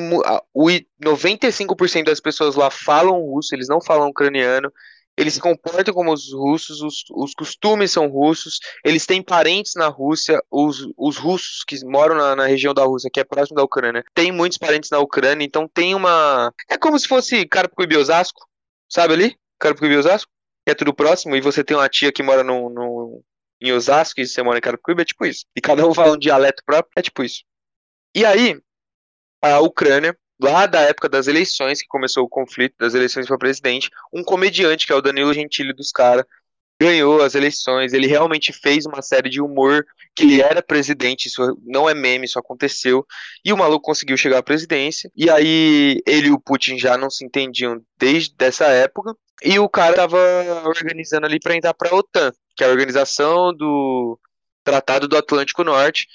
o 0.55 0.69
95% 1.03 2.05
das 2.05 2.21
pessoas 2.21 2.55
lá 2.55 2.71
falam 2.71 3.21
russo, 3.21 3.53
eles 3.55 3.69
não 3.69 3.81
falam 3.81 4.09
ucraniano 4.09 4.73
eles 5.19 5.35
se 5.35 5.41
comportam 5.41 5.93
como 5.93 6.13
os 6.13 6.33
russos, 6.33 6.81
os, 6.81 7.05
os 7.11 7.35
costumes 7.35 7.91
são 7.91 8.07
russos, 8.07 8.61
eles 8.85 9.05
têm 9.05 9.21
parentes 9.21 9.75
na 9.75 9.89
Rússia, 9.89 10.41
os, 10.49 10.89
os 10.97 11.17
russos 11.17 11.65
que 11.65 11.85
moram 11.85 12.15
na, 12.15 12.37
na, 12.37 12.47
região 12.47 12.73
da 12.73 12.85
Rússia, 12.85 13.11
que 13.13 13.19
é 13.19 13.25
próximo 13.25 13.57
da 13.57 13.65
Ucrânia, 13.65 14.05
tem 14.15 14.31
muitos 14.31 14.59
parentes 14.59 14.91
na 14.91 15.01
Ucrânia, 15.01 15.45
então 15.45 15.67
tem 15.67 15.93
uma. 15.93 16.55
É 16.71 16.79
como 16.79 16.97
se 16.97 17.09
fosse 17.09 17.45
Carapicuíba 17.47 17.95
e 17.95 17.97
Osasco, 17.97 18.47
sabe 18.89 19.15
ali? 19.15 19.37
Carapicuíba 19.59 19.97
e 19.97 19.99
Osasco, 19.99 20.31
que 20.65 20.71
é 20.71 20.75
tudo 20.75 20.95
próximo, 20.95 21.35
e 21.35 21.41
você 21.41 21.65
tem 21.65 21.77
uma 21.77 21.89
tia 21.89 22.13
que 22.13 22.23
mora 22.23 22.45
no, 22.45 22.71
no, 22.71 23.25
em 23.61 23.73
Osasco 23.73 24.21
e 24.21 24.27
você 24.27 24.41
mora 24.41 24.59
em 24.59 24.63
Carapicuíba, 24.63 25.03
é 25.03 25.05
tipo 25.05 25.27
isso. 25.27 25.45
E 25.57 25.61
cada 25.61 25.85
um 25.85 25.93
fala 25.93 26.15
um 26.15 26.19
dialeto 26.19 26.63
próprio, 26.65 26.93
é 26.97 27.03
tipo 27.03 27.25
isso. 27.25 27.43
E 28.15 28.25
aí, 28.25 28.57
a 29.43 29.59
Ucrânia 29.59 30.17
lá 30.41 30.67
da 30.67 30.81
época 30.81 31.09
das 31.09 31.27
eleições, 31.27 31.83
que 31.83 31.89
começou 31.89 32.25
o 32.25 32.29
conflito 32.29 32.75
das 32.79 32.95
eleições 32.95 33.27
para 33.27 33.39
presidente, 33.39 33.91
um 34.13 34.23
comediante, 34.23 34.87
que 34.87 34.93
é 34.93 34.97
o 34.97 35.03
Danilo 35.03 35.33
Gentili 35.35 35.73
dos 35.73 35.91
caras, 35.91 36.25
ganhou 36.81 37.21
as 37.23 37.35
eleições, 37.35 37.93
ele 37.93 38.07
realmente 38.07 38.53
fez 38.53 38.87
uma 38.87 39.03
série 39.03 39.29
de 39.29 39.41
humor, 39.41 39.85
que 40.15 40.23
ele 40.23 40.41
era 40.41 40.63
presidente, 40.63 41.27
isso 41.27 41.59
não 41.67 41.89
é 41.89 41.95
meme, 41.95 42.25
isso 42.25 42.39
aconteceu, 42.39 43.05
e 43.45 43.53
o 43.53 43.57
maluco 43.57 43.85
conseguiu 43.85 44.17
chegar 44.17 44.39
à 44.39 44.43
presidência, 44.43 45.11
e 45.17 45.29
aí 45.29 46.01
ele 46.07 46.29
e 46.29 46.33
o 46.33 46.39
Putin 46.39 46.79
já 46.79 46.97
não 46.97 47.11
se 47.11 47.25
entendiam 47.25 47.83
desde 47.99 48.33
essa 48.39 48.67
época, 48.67 49.17
e 49.43 49.59
o 49.59 49.69
cara 49.69 49.95
tava 49.95 50.19
organizando 50.67 51.27
ali 51.27 51.41
para 51.41 51.57
entrar 51.57 51.75
para 51.75 51.91
a 51.91 51.95
OTAN, 51.97 52.33
que 52.57 52.63
é 52.63 52.67
a 52.69 52.71
organização 52.71 53.53
do 53.53 54.19
Tratado 54.63 55.09
do 55.09 55.17
Atlântico 55.17 55.65
Norte, 55.65 56.07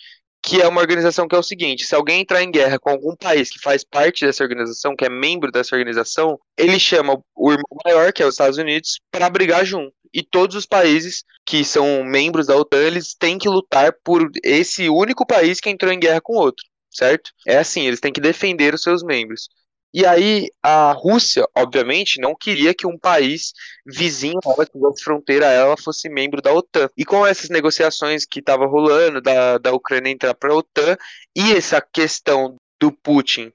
que 0.44 0.62
é 0.62 0.68
uma 0.68 0.82
organização 0.82 1.28
que 1.28 1.36
é 1.36 1.40
o 1.40 1.44
seguinte: 1.44 1.86
se 1.86 1.96
alguém 1.96 2.22
entrar 2.22 2.44
em 2.44 2.52
guerra 2.52 2.78
com 2.78 2.90
algum 2.90 3.16
país 3.16 3.50
que 3.50 3.60
faz 3.60 3.84
parte 3.84 4.26
dessa 4.26 4.44
organização, 4.44 4.96
que 4.96 5.06
é 5.06 5.10
membro 5.10 5.52
dessa 5.52 5.74
organização, 5.76 6.38
ele 6.58 6.78
chama 6.78 7.24
o 7.36 7.52
irmão 7.52 7.80
maior, 7.86 8.12
que 8.12 8.22
é 8.22 8.26
os 8.26 8.34
Estados 8.34 8.58
Unidos, 8.58 9.00
para 9.10 9.30
brigar 9.30 9.66
junto. 9.66 9.94
E 10.14 10.22
todos 10.22 10.56
os 10.56 10.66
países 10.66 11.24
que 11.46 11.64
são 11.64 12.04
membros 12.04 12.46
da 12.46 12.56
OTAN, 12.56 12.84
eles 12.84 13.16
têm 13.16 13.38
que 13.38 13.50
lutar 13.50 13.94
por 14.04 14.30
esse 14.44 14.90
único 14.90 15.26
país 15.26 15.60
que 15.60 15.70
entrou 15.70 15.92
em 15.92 16.00
guerra 16.00 16.22
com 16.22 16.34
outro, 16.34 16.64
certo? 16.92 17.32
É 17.48 17.58
assim, 17.58 17.88
eles 17.88 18.00
têm 18.00 18.14
que 18.14 18.22
defender 18.22 18.74
os 18.74 18.84
seus 18.84 19.02
membros. 19.02 19.50
E 19.94 20.06
aí 20.06 20.50
a 20.62 20.92
Rússia, 20.92 21.48
obviamente, 21.56 22.20
não 22.20 22.36
queria 22.36 22.74
que 22.74 22.88
um 22.88 22.98
país 22.98 23.54
vizinho 23.86 24.40
que 24.42 24.66
tivesse 24.66 25.04
fronteira 25.04 25.48
a 25.48 25.52
ela, 25.52 25.78
fosse 25.78 26.10
membro 26.10 26.42
da 26.42 26.52
OTAN. 26.52 26.90
E 26.98 27.06
com 27.06 27.26
essas 27.26 27.50
negociações 27.50 28.26
que 28.26 28.40
estavam 28.40 28.68
rolando 28.68 29.22
da, 29.22 29.58
da 29.58 29.72
Ucrânia 29.72 30.10
entrar 30.10 30.34
para 30.34 30.52
a 30.52 30.56
OTAN 30.56 30.98
e 31.36 31.52
essa 31.54 31.80
questão 31.80 32.56
do 32.80 32.92
Putin 32.92 33.52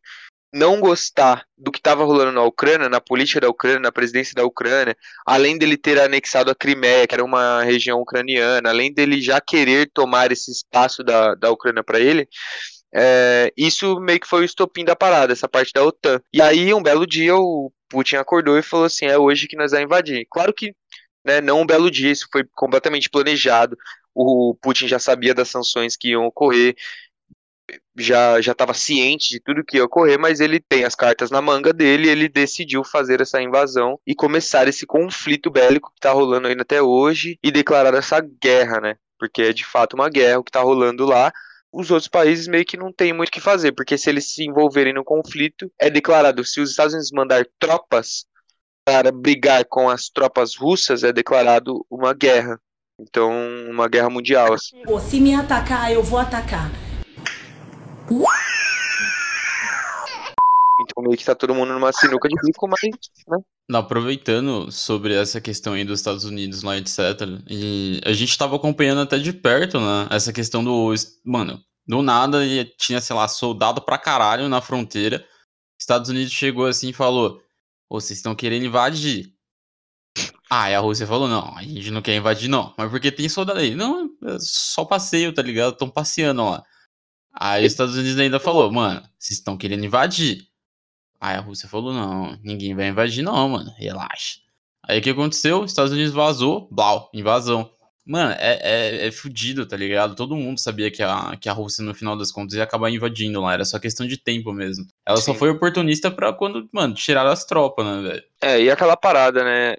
não 0.53 0.81
gostar 0.81 1.45
do 1.57 1.71
que 1.71 1.79
estava 1.79 2.05
rolando 2.05 2.33
na 2.33 2.43
Ucrânia, 2.43 2.89
na 2.89 3.01
política 3.01 3.41
da 3.41 3.49
Ucrânia, 3.49 3.81
na 3.81 3.93
presidência 3.93 4.35
da 4.35 4.45
Ucrânia, 4.45 4.97
além 5.27 5.59
dele 5.59 5.77
ter 5.77 6.01
anexado 6.01 6.51
a 6.51 6.55
Crimeia, 6.55 7.07
que 7.07 7.15
era 7.15 7.25
uma 7.25 7.63
região 7.63 8.01
ucraniana, 8.01 8.71
além 8.71 8.93
dele 8.93 9.21
já 9.21 9.41
querer 9.41 9.91
tomar 9.93 10.33
esse 10.33 10.51
espaço 10.51 11.05
da, 11.05 11.35
da 11.35 11.51
Ucrânia 11.51 11.85
para 11.85 12.01
ele, 12.01 12.27
é, 12.95 13.53
isso 13.57 14.01
meio 14.01 14.21
que 14.21 14.27
foi 14.29 14.43
o 14.43 14.45
estopim 14.45 14.85
da 14.85 14.97
parada, 14.97 15.33
essa 15.33 15.49
parte 15.49 15.73
da 15.73 15.85
OTAN. 15.85 16.21
E 16.33 16.41
aí, 16.41 16.73
um 16.73 16.83
belo 16.83 17.07
dia, 17.07 17.37
o 17.37 17.73
Putin 17.89 18.17
acordou 18.17 18.59
e 18.59 18.63
falou 18.63 18.87
assim: 18.87 19.07
é 19.07 19.19
hoje 19.19 19.47
que 19.47 19.57
nós 19.57 19.73
vamos 19.73 19.85
invadir. 19.87 20.27
Claro 20.31 20.53
que 20.53 20.75
né, 21.25 21.41
não 21.41 21.63
um 21.63 21.67
belo 21.67 21.91
dia, 21.91 22.11
isso 22.11 22.29
foi 22.33 22.45
completamente 22.55 23.11
planejado. 23.11 23.77
O 24.15 24.57
Putin 24.61 24.89
já 24.89 24.99
sabia 24.99 25.35
das 25.35 25.49
sanções 25.49 25.97
que 25.97 26.11
iam 26.11 26.27
ocorrer. 26.27 26.75
já 27.97 28.41
já 28.41 28.53
estava 28.53 28.73
ciente 28.75 29.31
de 29.31 29.41
tudo 29.41 29.65
que 29.65 29.77
ia 29.77 29.85
ocorrer, 29.85 30.19
mas 30.19 30.41
ele 30.41 30.61
tem 30.61 30.85
as 30.85 30.95
cartas 30.95 31.31
na 31.31 31.43
manga 31.43 31.73
dele, 31.73 32.09
ele 32.09 32.29
decidiu 32.29 32.85
fazer 32.85 33.21
essa 33.21 33.43
invasão 33.43 33.99
e 34.07 34.15
começar 34.15 34.69
esse 34.69 34.87
conflito 34.87 35.51
bélico 35.51 35.91
que 35.91 35.99
está 35.99 36.13
rolando 36.13 36.49
ainda 36.49 36.63
até 36.63 36.81
hoje 36.83 37.39
e 37.43 37.51
declarar 37.51 37.95
essa 37.95 38.21
guerra, 38.21 38.81
né? 38.81 38.97
Porque 39.19 39.43
é 39.43 39.53
de 39.53 39.65
fato 39.65 39.95
uma 39.95 40.09
guerra 40.09 40.39
o 40.39 40.45
que 40.45 40.51
está 40.51 40.61
rolando 40.61 41.05
lá. 41.05 41.33
Os 41.73 41.91
outros 41.91 42.09
países 42.09 42.49
meio 42.49 42.65
que 42.65 42.77
não 42.77 42.93
tem 42.93 43.13
muito 43.13 43.29
o 43.29 43.33
que 43.33 43.41
fazer, 43.41 43.73
porque 43.73 43.99
se 43.99 44.09
eles 44.09 44.33
se 44.33 44.45
envolverem 44.45 44.95
no 44.95 45.05
conflito, 45.05 45.71
é 45.79 45.91
declarado 45.91 46.45
se 46.45 46.61
os 46.61 46.71
Estados 46.71 46.95
Unidos 46.95 47.11
mandar 47.13 47.47
tropas 47.59 48.27
para 48.85 49.13
brigar 49.13 49.65
com 49.67 49.91
as 49.91 50.09
tropas 50.09 50.57
russas, 50.57 51.05
é 51.05 51.13
declarado 51.13 51.85
uma 51.91 52.15
guerra. 52.15 52.59
Então, 52.99 53.31
uma 53.69 53.87
guerra 53.87 54.09
mundial. 54.09 54.55
Assim. 54.55 54.83
Se 55.09 55.21
me 55.21 55.35
atacar, 55.35 55.93
eu 55.93 56.03
vou 56.03 56.19
atacar. 56.19 56.71
Então 60.81 61.03
meio 61.03 61.17
que 61.17 61.25
tá 61.25 61.35
todo 61.35 61.55
mundo 61.55 61.73
numa 61.75 61.93
sinuca 61.93 62.29
de 62.29 62.35
bico, 62.43 62.67
mas, 62.67 62.81
né? 63.29 63.39
Aproveitando 63.73 64.73
sobre 64.73 65.15
essa 65.15 65.41
questão 65.41 65.75
aí 65.75 65.85
dos 65.85 66.01
Estados 66.01 66.25
Unidos 66.25 66.63
lá, 66.63 66.79
etc. 66.79 66.99
E 67.49 68.01
a 68.05 68.13
gente 68.13 68.39
tava 68.39 68.57
acompanhando 68.57 69.03
até 69.03 69.19
de 69.19 69.33
perto, 69.33 69.79
né? 69.79 70.09
Essa 70.11 70.33
questão 70.33 70.65
do. 70.65 70.95
Mano, 71.25 71.63
do 71.87 72.01
nada 72.01 72.41
tinha, 72.79 73.01
sei 73.01 73.15
lá, 73.15 73.29
soldado 73.29 73.83
pra 73.83 73.99
caralho 73.99 74.49
na 74.49 74.63
fronteira. 74.63 75.27
Estados 75.79 76.09
Unidos 76.09 76.33
chegou 76.33 76.67
assim 76.67 76.89
e 76.89 76.95
falou: 76.95 77.43
vocês 77.91 78.19
estão 78.19 78.35
querendo 78.35 78.65
invadir. 78.67 79.35
Ah, 80.51 80.71
e 80.71 80.75
a 80.75 80.81
Rússia 80.81 81.07
falou: 81.07 81.29
não, 81.29 81.57
a 81.57 81.63
gente 81.63 81.91
não 81.91 82.03
quer 82.03 82.17
invadir, 82.17 82.49
não. 82.49 82.75
Mas 82.77 82.91
porque 82.91 83.13
tem 83.13 83.29
soldado 83.29 83.61
aí? 83.61 83.75
Não, 83.75 84.07
é 84.25 84.37
só 84.41 84.85
passeio, 84.85 85.33
tá 85.33 85.43
ligado? 85.43 85.73
Estão 85.75 85.91
passeando 85.91 86.45
lá. 86.45 86.65
Aí 87.41 87.65
os 87.65 87.73
Estados 87.73 87.97
Unidos 87.97 88.19
ainda 88.19 88.41
falou, 88.41 88.71
mano, 88.73 89.01
vocês 89.19 89.39
estão 89.39 89.57
querendo 89.57 89.85
invadir. 89.85 90.48
Aí 91.21 91.37
a 91.37 91.41
Rússia 91.41 91.69
falou, 91.69 91.93
não, 91.93 92.39
ninguém 92.43 92.75
vai 92.75 92.89
invadir 92.89 93.23
não, 93.23 93.49
mano, 93.49 93.73
relaxa. 93.77 94.39
Aí 94.87 95.01
o 95.01 95.03
que 95.03 95.11
aconteceu? 95.11 95.61
Os 95.63 95.71
Estados 95.71 95.93
Unidos 95.93 96.13
vazou, 96.13 96.69
blau, 96.71 97.11
invasão. 97.13 97.71
Mano, 98.07 98.35
é, 98.39 98.59
é, 98.63 99.07
é 99.09 99.13
fudido, 99.13 99.67
tá 99.67 99.77
ligado? 99.77 100.15
Todo 100.15 100.35
mundo 100.35 100.59
sabia 100.59 100.91
que 100.91 101.03
a, 101.03 101.37
que 101.39 101.47
a 101.47 101.53
Rússia, 101.53 101.85
no 101.85 101.95
final 101.95 102.17
das 102.17 102.33
contas, 102.33 102.55
ia 102.55 102.65
acabar 102.65 102.89
invadindo 102.89 103.39
lá. 103.43 103.53
Era 103.53 103.67
só 103.67 103.79
questão 103.79 104.07
de 104.07 104.17
tempo 104.17 104.51
mesmo. 104.51 104.87
Ela 105.05 105.19
Sim. 105.19 105.25
só 105.25 105.35
foi 105.35 105.51
oportunista 105.51 106.11
pra 106.11 106.33
quando, 106.33 106.67
mano, 106.73 106.95
tiraram 106.95 107.31
as 107.31 107.45
tropas, 107.45 107.85
né, 107.85 108.09
velho? 108.09 108.23
É, 108.41 108.63
e 108.63 108.71
aquela 108.71 108.97
parada, 108.97 109.45
né? 109.45 109.77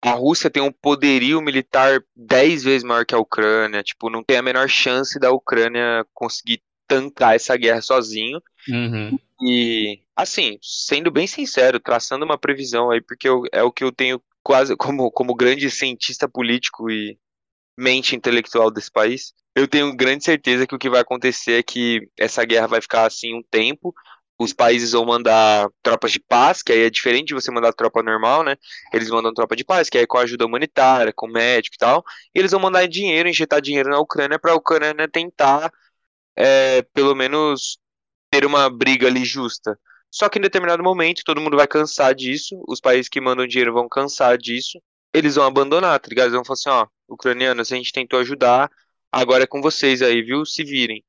A 0.00 0.12
Rússia 0.12 0.48
tem 0.48 0.62
um 0.62 0.70
poderio 0.70 1.42
militar 1.42 2.00
10 2.14 2.62
vezes 2.62 2.84
maior 2.84 3.04
que 3.04 3.16
a 3.16 3.18
Ucrânia. 3.18 3.82
Tipo, 3.82 4.08
não 4.08 4.22
tem 4.22 4.36
a 4.36 4.42
menor 4.42 4.68
chance 4.68 5.18
da 5.18 5.32
Ucrânia 5.32 6.06
conseguir 6.14 6.62
tancar 6.86 7.34
essa 7.34 7.56
guerra 7.56 7.82
sozinho. 7.82 8.40
Uhum. 8.68 9.18
E, 9.42 10.02
assim, 10.14 10.58
sendo 10.62 11.10
bem 11.10 11.26
sincero, 11.26 11.80
traçando 11.80 12.24
uma 12.24 12.38
previsão 12.38 12.90
aí, 12.90 13.00
porque 13.00 13.28
eu, 13.28 13.42
é 13.52 13.62
o 13.62 13.72
que 13.72 13.82
eu 13.84 13.92
tenho 13.92 14.22
quase 14.42 14.76
como, 14.76 15.10
como 15.10 15.34
grande 15.34 15.70
cientista 15.70 16.28
político 16.28 16.90
e 16.90 17.18
mente 17.78 18.16
intelectual 18.16 18.70
desse 18.70 18.90
país, 18.90 19.34
eu 19.56 19.68
tenho 19.68 19.94
grande 19.96 20.24
certeza 20.24 20.66
que 20.66 20.74
o 20.74 20.78
que 20.78 20.90
vai 20.90 21.00
acontecer 21.00 21.54
é 21.60 21.62
que 21.62 22.08
essa 22.18 22.44
guerra 22.44 22.68
vai 22.68 22.80
ficar 22.82 23.06
assim 23.06 23.34
um 23.34 23.42
tempo. 23.50 23.94
Os 24.38 24.52
países 24.54 24.92
vão 24.92 25.04
mandar 25.06 25.68
tropas 25.82 26.12
de 26.12 26.20
paz, 26.20 26.62
que 26.62 26.72
aí 26.72 26.80
é 26.82 26.90
diferente 26.90 27.28
de 27.28 27.34
você 27.34 27.50
mandar 27.50 27.72
tropa 27.74 28.02
normal, 28.02 28.44
né? 28.44 28.56
Eles 28.92 29.10
mandam 29.10 29.34
tropa 29.34 29.56
de 29.56 29.64
paz, 29.64 29.90
que 29.90 29.98
aí 29.98 30.04
é 30.04 30.06
com 30.06 30.18
ajuda 30.18 30.46
humanitária, 30.46 31.12
com 31.14 31.28
médico 31.28 31.76
e 31.76 31.78
tal. 31.78 32.04
E 32.34 32.38
eles 32.38 32.52
vão 32.52 32.60
mandar 32.60 32.86
dinheiro, 32.88 33.28
injetar 33.28 33.60
dinheiro 33.60 33.90
na 33.90 34.00
Ucrânia 34.00 34.38
para 34.38 34.52
a 34.52 34.56
Ucrânia 34.56 35.08
tentar 35.08 35.70
é, 36.36 36.82
pelo 36.94 37.14
menos 37.14 37.79
ter 38.30 38.44
uma 38.44 38.70
briga 38.70 39.06
ali 39.06 39.24
justa. 39.24 39.78
Só 40.10 40.28
que 40.28 40.38
em 40.38 40.42
determinado 40.42 40.82
momento 40.82 41.22
todo 41.24 41.40
mundo 41.40 41.56
vai 41.56 41.66
cansar 41.66 42.14
disso, 42.14 42.62
os 42.66 42.80
países 42.80 43.08
que 43.08 43.20
mandam 43.20 43.46
dinheiro 43.46 43.72
vão 43.72 43.88
cansar 43.88 44.36
disso, 44.36 44.80
eles 45.12 45.36
vão 45.36 45.44
abandonar, 45.44 45.98
tá 46.00 46.08
ligado? 46.08 46.26
Eles 46.26 46.34
vão 46.34 46.44
falar 46.44 46.54
assim, 46.54 46.70
ó, 46.70 46.86
ucranianos, 47.08 47.72
a 47.72 47.76
gente 47.76 47.92
tentou 47.92 48.18
ajudar, 48.20 48.70
agora 49.10 49.44
é 49.44 49.46
com 49.46 49.60
vocês 49.60 50.02
aí, 50.02 50.22
viu? 50.22 50.44
Se 50.44 50.64
virem. 50.64 51.04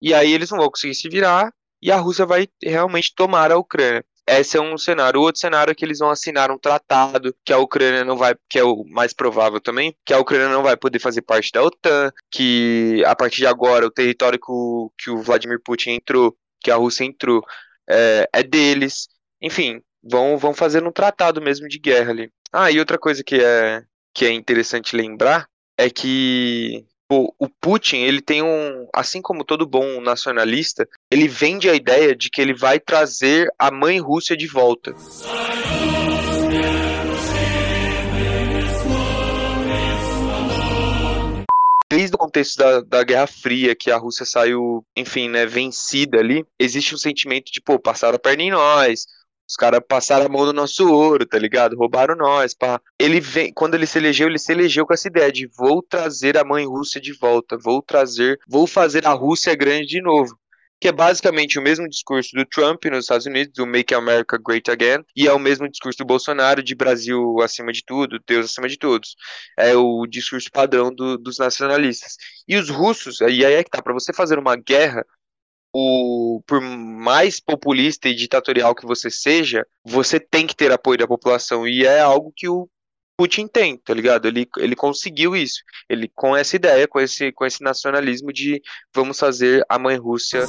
E 0.00 0.14
aí 0.14 0.32
eles 0.32 0.50
não 0.50 0.58
vão 0.58 0.70
conseguir 0.70 0.94
se 0.94 1.08
virar 1.08 1.52
e 1.82 1.90
a 1.90 1.96
Rússia 1.96 2.26
vai 2.26 2.48
realmente 2.62 3.14
tomar 3.14 3.52
a 3.52 3.58
Ucrânia. 3.58 4.04
Esse 4.26 4.56
é 4.56 4.60
um 4.60 4.78
cenário. 4.78 5.20
O 5.20 5.24
outro 5.24 5.40
cenário 5.40 5.72
é 5.72 5.74
que 5.74 5.84
eles 5.84 5.98
vão 5.98 6.10
assinar 6.10 6.52
um 6.52 6.58
tratado 6.58 7.34
que 7.44 7.52
a 7.52 7.58
Ucrânia 7.58 8.04
não 8.04 8.16
vai, 8.16 8.34
que 8.48 8.58
é 8.58 8.64
o 8.64 8.84
mais 8.84 9.12
provável 9.12 9.60
também, 9.60 9.96
que 10.04 10.14
a 10.14 10.18
Ucrânia 10.18 10.48
não 10.48 10.62
vai 10.62 10.76
poder 10.76 11.00
fazer 11.00 11.22
parte 11.22 11.50
da 11.50 11.62
OTAN, 11.62 12.12
que 12.30 13.02
a 13.06 13.16
partir 13.16 13.38
de 13.38 13.46
agora 13.46 13.86
o 13.86 13.90
território 13.90 14.38
que 14.38 14.50
o, 14.50 14.92
que 14.96 15.10
o 15.10 15.20
Vladimir 15.20 15.60
Putin 15.64 15.90
entrou, 15.90 16.36
que 16.60 16.70
a 16.70 16.76
Rússia 16.76 17.04
entrou, 17.04 17.44
é, 17.88 18.28
é 18.32 18.42
deles. 18.42 19.08
Enfim, 19.40 19.80
vão, 20.02 20.36
vão 20.38 20.54
fazer 20.54 20.86
um 20.86 20.92
tratado 20.92 21.40
mesmo 21.40 21.68
de 21.68 21.78
guerra 21.78 22.10
ali. 22.10 22.30
Ah, 22.52 22.70
e 22.70 22.78
outra 22.78 22.98
coisa 22.98 23.22
que 23.22 23.36
é, 23.36 23.82
que 24.12 24.24
é 24.24 24.32
interessante 24.32 24.96
lembrar 24.96 25.46
é 25.78 25.88
que 25.88 26.84
o, 27.10 27.32
o 27.38 27.48
Putin, 27.48 27.98
ele 27.98 28.20
tem 28.20 28.42
um, 28.42 28.86
assim 28.94 29.20
como 29.20 29.44
todo 29.44 29.66
bom 29.66 30.00
nacionalista, 30.00 30.88
ele 31.10 31.26
vende 31.26 31.68
a 31.68 31.74
ideia 31.74 32.14
de 32.14 32.30
que 32.30 32.40
ele 32.40 32.54
vai 32.54 32.78
trazer 32.78 33.52
a 33.58 33.70
mãe 33.70 33.98
Rússia 33.98 34.36
de 34.36 34.46
volta. 34.46 34.94
desde 34.94 35.49
contexto 42.30 42.56
da, 42.58 42.80
da 42.80 43.02
Guerra 43.02 43.26
Fria, 43.26 43.74
que 43.74 43.90
a 43.90 43.96
Rússia 43.96 44.24
saiu, 44.24 44.86
enfim, 44.96 45.28
né, 45.28 45.44
vencida 45.44 46.18
ali, 46.18 46.46
existe 46.58 46.94
um 46.94 46.98
sentimento 46.98 47.50
de, 47.52 47.60
pô, 47.60 47.78
passaram 47.78 48.14
a 48.14 48.18
perna 48.18 48.44
em 48.44 48.50
nós, 48.50 49.04
os 49.48 49.56
caras 49.56 49.80
passaram 49.86 50.26
a 50.26 50.28
mão 50.28 50.46
no 50.46 50.52
nosso 50.52 50.88
ouro, 50.88 51.26
tá 51.26 51.36
ligado? 51.36 51.76
Roubaram 51.76 52.14
nós, 52.14 52.54
pá. 52.54 52.80
Ele 52.96 53.20
vem, 53.20 53.52
quando 53.52 53.74
ele 53.74 53.84
se 53.84 53.98
elegeu, 53.98 54.28
ele 54.28 54.38
se 54.38 54.52
elegeu 54.52 54.86
com 54.86 54.94
essa 54.94 55.08
ideia 55.08 55.32
de 55.32 55.48
vou 55.48 55.82
trazer 55.82 56.38
a 56.38 56.44
mãe 56.44 56.64
Rússia 56.64 57.00
de 57.00 57.12
volta, 57.12 57.58
vou 57.58 57.82
trazer, 57.82 58.38
vou 58.48 58.64
fazer 58.64 59.04
a 59.04 59.10
Rússia 59.10 59.52
grande 59.56 59.86
de 59.86 60.00
novo. 60.00 60.38
Que 60.80 60.88
é 60.88 60.92
basicamente 60.92 61.58
o 61.58 61.62
mesmo 61.62 61.88
discurso 61.88 62.30
do 62.34 62.46
Trump 62.46 62.84
nos 62.86 63.00
Estados 63.00 63.26
Unidos, 63.26 63.52
do 63.54 63.66
Make 63.66 63.94
America 63.94 64.38
Great 64.42 64.70
Again, 64.70 65.04
e 65.14 65.28
é 65.28 65.32
o 65.32 65.38
mesmo 65.38 65.68
discurso 65.68 65.98
do 65.98 66.06
Bolsonaro 66.06 66.62
de 66.62 66.74
Brasil 66.74 67.40
acima 67.42 67.72
de 67.72 67.84
tudo, 67.84 68.18
Deus 68.26 68.46
acima 68.46 68.68
de 68.68 68.78
todos. 68.78 69.14
É 69.58 69.74
o 69.76 70.06
discurso 70.06 70.50
padrão 70.50 70.92
do, 70.92 71.18
dos 71.18 71.38
nacionalistas. 71.38 72.16
E 72.48 72.56
os 72.56 72.70
russos, 72.70 73.20
e 73.20 73.44
aí 73.44 73.54
é 73.54 73.62
que 73.62 73.70
tá, 73.70 73.82
pra 73.82 73.92
você 73.92 74.12
fazer 74.12 74.38
uma 74.38 74.56
guerra, 74.56 75.04
o, 75.72 76.42
por 76.46 76.60
mais 76.60 77.40
populista 77.40 78.08
e 78.08 78.14
ditatorial 78.14 78.74
que 78.74 78.86
você 78.86 79.10
seja, 79.10 79.66
você 79.84 80.18
tem 80.18 80.46
que 80.46 80.56
ter 80.56 80.72
apoio 80.72 80.98
da 80.98 81.06
população. 81.06 81.66
E 81.66 81.84
é 81.84 82.00
algo 82.00 82.32
que 82.34 82.48
o 82.48 82.68
Putin 83.20 83.46
tem, 83.46 83.76
tá 83.76 83.92
ligado? 83.92 84.26
Ele, 84.26 84.48
ele 84.56 84.74
conseguiu 84.74 85.36
isso. 85.36 85.60
Ele 85.90 86.10
com 86.14 86.34
essa 86.34 86.56
ideia, 86.56 86.88
com 86.88 86.98
esse, 86.98 87.30
com 87.32 87.44
esse 87.44 87.62
nacionalismo 87.62 88.32
de 88.32 88.62
vamos 88.94 89.18
fazer 89.18 89.62
a 89.68 89.78
mãe 89.78 89.98
Rússia 89.98 90.46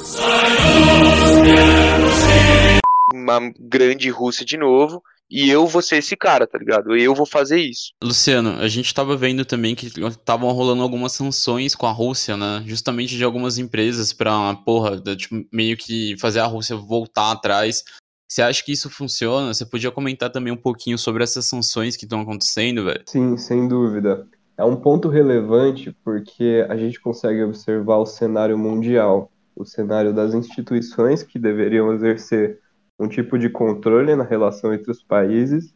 uma 3.12 3.40
grande 3.60 4.08
Rússia 4.08 4.42
de 4.42 4.56
novo 4.56 5.02
e 5.30 5.50
eu 5.50 5.66
vou 5.66 5.82
ser 5.82 5.96
esse 5.98 6.16
cara, 6.16 6.46
tá 6.46 6.56
ligado? 6.56 6.96
Eu 6.96 7.14
vou 7.14 7.26
fazer 7.26 7.60
isso. 7.60 7.92
Luciano, 8.02 8.58
a 8.58 8.68
gente 8.68 8.94
tava 8.94 9.18
vendo 9.18 9.44
também 9.44 9.74
que 9.74 9.88
estavam 9.88 10.50
rolando 10.50 10.82
algumas 10.82 11.12
sanções 11.12 11.74
com 11.74 11.86
a 11.86 11.92
Rússia, 11.92 12.38
né? 12.38 12.62
Justamente 12.66 13.18
de 13.18 13.24
algumas 13.24 13.58
empresas 13.58 14.14
pra, 14.14 14.54
porra, 14.64 14.98
tipo, 15.14 15.44
meio 15.52 15.76
que 15.76 16.16
fazer 16.18 16.40
a 16.40 16.46
Rússia 16.46 16.74
voltar 16.74 17.32
atrás. 17.32 17.84
Você 18.32 18.40
acha 18.40 18.64
que 18.64 18.72
isso 18.72 18.88
funciona? 18.88 19.52
Você 19.52 19.66
podia 19.66 19.90
comentar 19.90 20.30
também 20.30 20.50
um 20.50 20.56
pouquinho 20.56 20.96
sobre 20.96 21.22
essas 21.22 21.44
sanções 21.44 21.98
que 21.98 22.06
estão 22.06 22.22
acontecendo, 22.22 22.82
velho? 22.82 23.02
Sim, 23.06 23.36
sem 23.36 23.68
dúvida. 23.68 24.26
É 24.56 24.64
um 24.64 24.74
ponto 24.74 25.10
relevante 25.10 25.94
porque 26.02 26.64
a 26.66 26.74
gente 26.74 26.98
consegue 26.98 27.42
observar 27.42 27.98
o 27.98 28.06
cenário 28.06 28.56
mundial, 28.56 29.30
o 29.54 29.66
cenário 29.66 30.14
das 30.14 30.32
instituições 30.32 31.22
que 31.22 31.38
deveriam 31.38 31.92
exercer 31.92 32.58
um 32.98 33.06
tipo 33.06 33.38
de 33.38 33.50
controle 33.50 34.16
na 34.16 34.24
relação 34.24 34.72
entre 34.72 34.90
os 34.90 35.02
países 35.02 35.74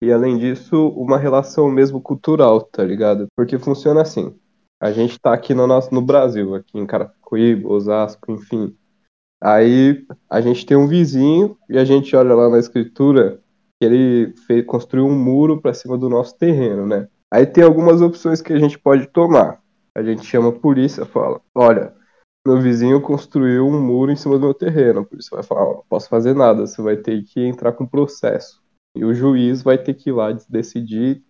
e, 0.00 0.10
além 0.10 0.38
disso, 0.38 0.88
uma 0.96 1.18
relação 1.18 1.70
mesmo 1.70 2.00
cultural, 2.00 2.62
tá 2.62 2.82
ligado? 2.82 3.26
Porque 3.36 3.58
funciona 3.58 4.00
assim. 4.00 4.34
A 4.80 4.90
gente 4.92 5.20
tá 5.20 5.34
aqui 5.34 5.52
no, 5.52 5.66
nosso, 5.66 5.92
no 5.92 6.00
Brasil, 6.00 6.54
aqui 6.54 6.78
em 6.78 6.86
Carapicuíba, 6.86 7.68
Osasco, 7.68 8.32
enfim. 8.32 8.74
Aí 9.40 10.04
a 10.28 10.40
gente 10.40 10.66
tem 10.66 10.76
um 10.76 10.86
vizinho 10.86 11.56
e 11.68 11.78
a 11.78 11.84
gente 11.84 12.14
olha 12.16 12.34
lá 12.34 12.48
na 12.48 12.58
escritura 12.58 13.40
que 13.80 13.86
ele 13.86 14.34
fez, 14.46 14.64
construiu 14.66 15.06
um 15.06 15.16
muro 15.16 15.60
para 15.60 15.72
cima 15.72 15.96
do 15.96 16.08
nosso 16.08 16.36
terreno, 16.36 16.86
né? 16.86 17.08
Aí 17.30 17.46
tem 17.46 17.62
algumas 17.62 18.00
opções 18.00 18.40
que 18.40 18.52
a 18.52 18.58
gente 18.58 18.78
pode 18.78 19.06
tomar. 19.08 19.60
A 19.94 20.02
gente 20.02 20.24
chama 20.24 20.48
a 20.48 20.52
polícia, 20.52 21.04
fala: 21.04 21.40
olha, 21.54 21.94
meu 22.46 22.60
vizinho 22.60 23.00
construiu 23.00 23.66
um 23.66 23.80
muro 23.80 24.10
em 24.10 24.16
cima 24.16 24.36
do 24.36 24.44
meu 24.46 24.54
terreno. 24.54 25.04
Por 25.04 25.18
isso 25.18 25.30
vai 25.30 25.42
falar, 25.42 25.64
não 25.64 25.84
posso 25.88 26.08
fazer 26.08 26.34
nada, 26.34 26.66
você 26.66 26.80
vai 26.80 26.96
ter 26.96 27.22
que 27.22 27.40
entrar 27.44 27.72
com 27.72 27.86
processo. 27.86 28.60
E 28.96 29.04
o 29.04 29.14
juiz 29.14 29.62
vai 29.62 29.78
ter 29.78 29.94
que 29.94 30.10
ir 30.10 30.12
lá 30.12 30.32
decidir 30.48 31.22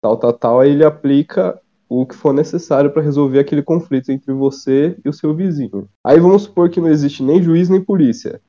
tal, 0.00 0.16
tal, 0.16 0.32
tal, 0.32 0.60
aí 0.60 0.70
ele 0.70 0.84
aplica 0.84 1.60
o 1.88 2.06
que 2.06 2.14
for 2.14 2.34
necessário 2.34 2.90
para 2.90 3.02
resolver 3.02 3.38
aquele 3.38 3.62
conflito 3.62 4.10
entre 4.10 4.32
você 4.32 4.96
e 5.04 5.08
o 5.08 5.12
seu 5.12 5.34
vizinho. 5.34 5.88
Aí 6.04 6.20
vamos 6.20 6.42
supor 6.42 6.68
que 6.68 6.80
não 6.80 6.88
existe 6.88 7.22
nem 7.22 7.42
juiz 7.42 7.68
nem 7.68 7.80
polícia. 7.80 8.40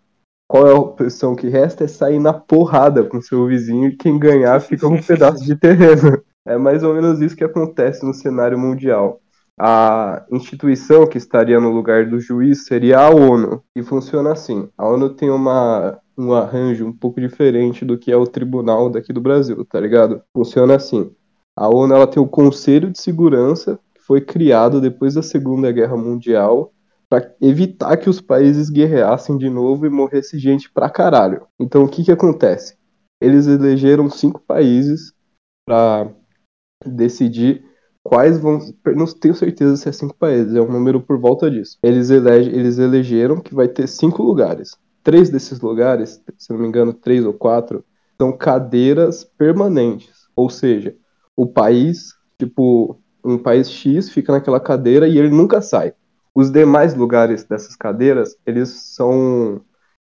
Qual 0.48 0.67
é 0.67 0.72
a 0.72 0.79
opção 0.79 1.36
que 1.36 1.48
resta? 1.48 1.84
É 1.84 1.88
sair 1.88 2.19
na 2.19 2.34
porrada 2.34 3.03
com 3.03 3.22
seu 3.22 3.46
vizinho 3.46 3.89
e 3.89 3.96
quem 3.96 4.17
ganhar 4.17 4.60
fica 4.60 4.88
um 4.88 5.00
pedaço 5.01 5.46
de 5.46 5.55
terreno. 5.55 6.22
É 6.46 6.58
mais 6.58 6.84
ou 6.84 6.93
menos 6.96 7.22
isso 7.22 7.36
que 7.36 7.43
acontece 7.43 8.05
no 8.05 8.13
cenário 8.13 8.58
mundial. 8.58 9.22
A 9.62 10.25
instituição 10.31 11.05
que 11.05 11.17
estaria 11.17 11.60
no 11.60 11.69
lugar 11.69 12.10
do 12.10 12.19
juiz 12.19 12.65
seria 12.65 13.00
a 13.00 13.10
ONU. 13.10 13.62
E 13.75 13.84
funciona 13.84 14.31
assim: 14.31 14.69
a 14.77 14.88
ONU 14.88 15.10
tem 15.10 15.29
uma, 15.29 16.00
um 16.17 16.34
arranjo 16.34 16.88
um 16.88 16.93
pouco 16.93 17.19
diferente 17.22 17.86
do 17.86 17.98
que 17.98 18.12
é 18.12 18.15
o 18.15 18.25
tribunal 18.25 18.89
daqui 18.89 19.13
do 19.13 19.22
Brasil, 19.22 19.63
tá 19.65 19.79
ligado? 19.79 20.24
Funciona 20.34 20.75
assim: 20.75 21.12
a 21.59 21.67
ONU 21.67 21.93
ela 21.93 22.07
tem 22.07 22.23
o 22.23 22.27
Conselho 22.27 22.89
de 22.89 23.01
Segurança, 23.01 23.77
que 23.93 24.01
foi 24.01 24.21
criado 24.21 24.79
depois 24.79 25.15
da 25.15 25.21
Segunda 25.21 25.69
Guerra 25.73 25.97
Mundial 25.97 26.71
para 27.09 27.35
evitar 27.41 27.97
que 27.97 28.09
os 28.09 28.21
países 28.21 28.69
guerreassem 28.69 29.37
de 29.37 29.49
novo 29.49 29.85
e 29.85 29.89
morresse 29.89 30.39
gente 30.39 30.71
pra 30.71 30.89
caralho. 30.89 31.45
Então 31.59 31.83
o 31.83 31.89
que 31.89 32.05
que 32.05 32.13
acontece? 32.13 32.77
Eles 33.19 33.45
elegeram 33.45 34.09
cinco 34.09 34.39
países 34.39 35.11
para 35.67 36.09
decidir 36.85 37.61
quais 38.01 38.39
vão. 38.39 38.59
Não 38.95 39.05
tenho 39.05 39.35
certeza 39.35 39.75
se 39.75 39.89
é 39.89 39.91
cinco 39.91 40.15
países, 40.15 40.55
é 40.55 40.61
um 40.61 40.71
número 40.71 41.01
por 41.01 41.19
volta 41.19 41.51
disso. 41.51 41.77
Eles, 41.83 42.09
elege, 42.09 42.51
eles 42.51 42.77
elegeram 42.77 43.41
que 43.41 43.53
vai 43.53 43.67
ter 43.67 43.85
cinco 43.89 44.23
lugares. 44.23 44.77
Três 45.03 45.29
desses 45.29 45.59
lugares, 45.59 46.23
se 46.37 46.53
não 46.53 46.59
me 46.61 46.69
engano, 46.69 46.93
três 46.93 47.25
ou 47.25 47.33
quatro, 47.33 47.83
são 48.17 48.31
cadeiras 48.31 49.25
permanentes. 49.25 50.29
Ou 50.37 50.49
seja, 50.49 50.95
o 51.39 51.48
país, 51.48 52.13
tipo, 52.38 53.00
um 53.24 53.38
país 53.38 53.72
X 53.72 54.10
fica 54.10 54.34
naquela 54.34 54.60
cadeira 54.60 55.08
e 55.08 55.17
ele 55.17 55.29
nunca 55.29 55.62
sai. 55.62 55.93
Os 56.36 56.51
demais 56.51 56.93
lugares 56.93 57.46
dessas 57.46 57.77
cadeiras, 57.77 58.36
eles 58.46 58.69
são. 58.93 59.62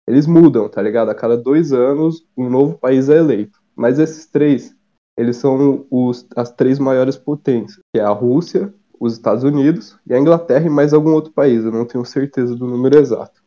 Eles 0.08 0.26
mudam, 0.26 0.70
tá 0.70 0.82
ligado? 0.82 1.10
A 1.10 1.16
cada 1.16 1.36
dois 1.36 1.74
anos, 1.74 2.26
um 2.38 2.50
novo 2.50 2.78
país 2.78 3.10
é 3.10 3.18
eleito. 3.18 3.60
Mas 3.76 4.00
esses 4.00 4.28
três, 4.28 4.74
eles 5.18 5.36
são 5.36 5.86
os, 5.92 6.26
as 6.38 6.54
três 6.54 6.80
maiores 6.80 7.18
potências, 7.18 7.82
que 7.94 8.00
é 8.00 8.04
a 8.04 8.12
Rússia, 8.12 8.74
os 8.98 9.12
Estados 9.12 9.44
Unidos 9.44 9.98
e 10.08 10.14
a 10.14 10.20
Inglaterra 10.20 10.68
e 10.68 10.70
mais 10.70 10.94
algum 10.94 11.12
outro 11.12 11.34
país, 11.34 11.66
eu 11.66 11.72
não 11.72 11.86
tenho 11.86 12.06
certeza 12.06 12.56
do 12.56 12.66
número 12.66 12.98
exato. 12.98 13.44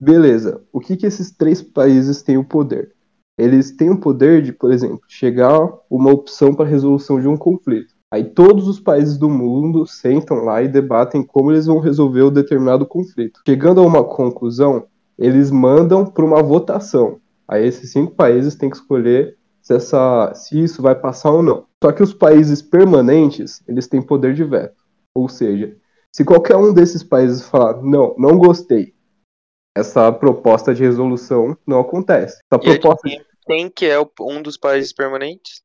Beleza, 0.00 0.62
o 0.72 0.80
que, 0.80 0.96
que 0.96 1.06
esses 1.06 1.30
três 1.30 1.62
países 1.62 2.22
têm 2.22 2.36
o 2.36 2.44
poder? 2.44 2.93
Eles 3.36 3.72
têm 3.72 3.90
o 3.90 3.98
poder 3.98 4.42
de, 4.42 4.52
por 4.52 4.72
exemplo, 4.72 5.00
chegar 5.08 5.68
uma 5.90 6.12
opção 6.12 6.54
para 6.54 6.68
resolução 6.68 7.20
de 7.20 7.26
um 7.26 7.36
conflito. 7.36 7.94
Aí 8.10 8.22
todos 8.22 8.68
os 8.68 8.78
países 8.78 9.18
do 9.18 9.28
mundo 9.28 9.86
sentam 9.86 10.44
lá 10.44 10.62
e 10.62 10.68
debatem 10.68 11.22
como 11.22 11.50
eles 11.50 11.66
vão 11.66 11.80
resolver 11.80 12.22
o 12.22 12.30
determinado 12.30 12.86
conflito. 12.86 13.40
Chegando 13.44 13.80
a 13.80 13.84
uma 13.84 14.04
conclusão, 14.04 14.86
eles 15.18 15.50
mandam 15.50 16.06
para 16.06 16.24
uma 16.24 16.40
votação. 16.40 17.18
Aí 17.48 17.66
esses 17.66 17.90
cinco 17.90 18.14
países 18.14 18.54
têm 18.54 18.70
que 18.70 18.76
escolher 18.76 19.36
se, 19.60 19.74
essa, 19.74 20.32
se 20.34 20.62
isso 20.62 20.80
vai 20.80 20.94
passar 20.94 21.32
ou 21.32 21.42
não. 21.42 21.64
Só 21.82 21.90
que 21.90 22.04
os 22.04 22.14
países 22.14 22.62
permanentes, 22.62 23.62
eles 23.66 23.88
têm 23.88 24.00
poder 24.00 24.32
de 24.32 24.44
veto. 24.44 24.76
Ou 25.12 25.28
seja, 25.28 25.76
se 26.12 26.24
qualquer 26.24 26.56
um 26.56 26.72
desses 26.72 27.02
países 27.02 27.42
falar, 27.42 27.82
não, 27.82 28.14
não 28.16 28.38
gostei, 28.38 28.93
essa 29.76 30.10
proposta 30.12 30.74
de 30.74 30.82
resolução 30.82 31.56
não 31.66 31.80
acontece. 31.80 32.38
Essa 32.50 32.60
proposta 32.60 33.08
E 33.08 33.20
quem 33.46 33.68
que 33.68 33.86
é 33.86 33.98
um 34.20 34.42
dos 34.42 34.56
países 34.56 34.92
permanentes? 34.92 35.64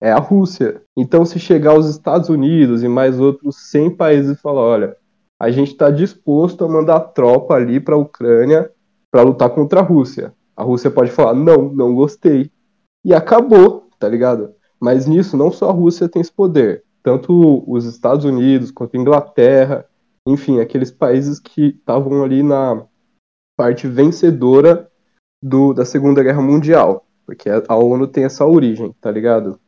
é 0.00 0.12
a 0.12 0.18
Rússia. 0.18 0.82
Então, 0.96 1.24
se 1.24 1.38
chegar 1.38 1.76
os 1.76 1.88
Estados 1.88 2.28
Unidos 2.28 2.82
e 2.82 2.88
mais 2.88 3.18
outros 3.18 3.56
100 3.70 3.96
países 3.96 4.36
e 4.36 4.40
falar, 4.40 4.62
olha, 4.62 4.96
a 5.40 5.50
gente 5.50 5.72
está 5.72 5.90
disposto 5.90 6.64
a 6.64 6.68
mandar 6.68 7.00
tropa 7.00 7.54
ali 7.54 7.80
para 7.80 7.94
a 7.94 7.98
Ucrânia 7.98 8.70
para 9.10 9.22
lutar 9.22 9.50
contra 9.50 9.80
a 9.80 9.82
Rússia. 9.82 10.32
A 10.56 10.62
Rússia 10.62 10.90
pode 10.90 11.10
falar, 11.10 11.34
não, 11.34 11.72
não 11.72 11.94
gostei. 11.94 12.50
E 13.04 13.14
acabou, 13.14 13.88
tá 13.98 14.08
ligado? 14.08 14.54
Mas 14.80 15.06
nisso, 15.06 15.36
não 15.36 15.50
só 15.50 15.70
a 15.70 15.72
Rússia 15.72 16.08
tem 16.08 16.20
esse 16.20 16.32
poder. 16.32 16.84
Tanto 17.02 17.64
os 17.66 17.84
Estados 17.84 18.24
Unidos 18.24 18.70
quanto 18.70 18.96
a 18.96 19.00
Inglaterra, 19.00 19.84
enfim, 20.26 20.60
aqueles 20.60 20.90
países 20.90 21.38
que 21.38 21.68
estavam 21.68 22.22
ali 22.22 22.42
na 22.42 22.84
parte 23.58 23.88
vencedora 23.88 24.88
do, 25.42 25.74
da 25.74 25.84
Segunda 25.84 26.22
Guerra 26.22 26.40
Mundial. 26.40 27.04
Porque 27.26 27.50
a 27.50 27.76
ONU 27.76 28.06
tem 28.06 28.24
essa 28.24 28.46
origem, 28.46 28.94
tá 29.00 29.10
ligado? 29.10 29.58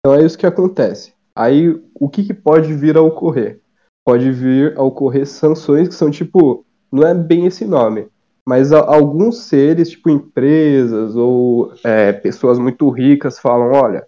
Então 0.00 0.18
é 0.18 0.24
isso 0.26 0.36
que 0.36 0.46
acontece. 0.46 1.14
Aí 1.34 1.80
o 1.94 2.08
que, 2.08 2.24
que 2.24 2.34
pode 2.34 2.74
vir 2.74 2.96
a 2.96 3.00
ocorrer? 3.00 3.60
Pode 4.04 4.32
vir 4.32 4.76
a 4.76 4.82
ocorrer 4.82 5.26
sanções 5.26 5.86
que 5.86 5.94
são 5.94 6.10
tipo, 6.10 6.66
não 6.90 7.06
é 7.06 7.14
bem 7.14 7.46
esse 7.46 7.64
nome, 7.64 8.08
mas 8.46 8.72
alguns 8.72 9.44
seres, 9.44 9.90
tipo 9.90 10.10
empresas 10.10 11.14
ou 11.14 11.72
é, 11.84 12.12
pessoas 12.12 12.58
muito 12.58 12.90
ricas, 12.90 13.38
falam: 13.38 13.72
olha, 13.72 14.06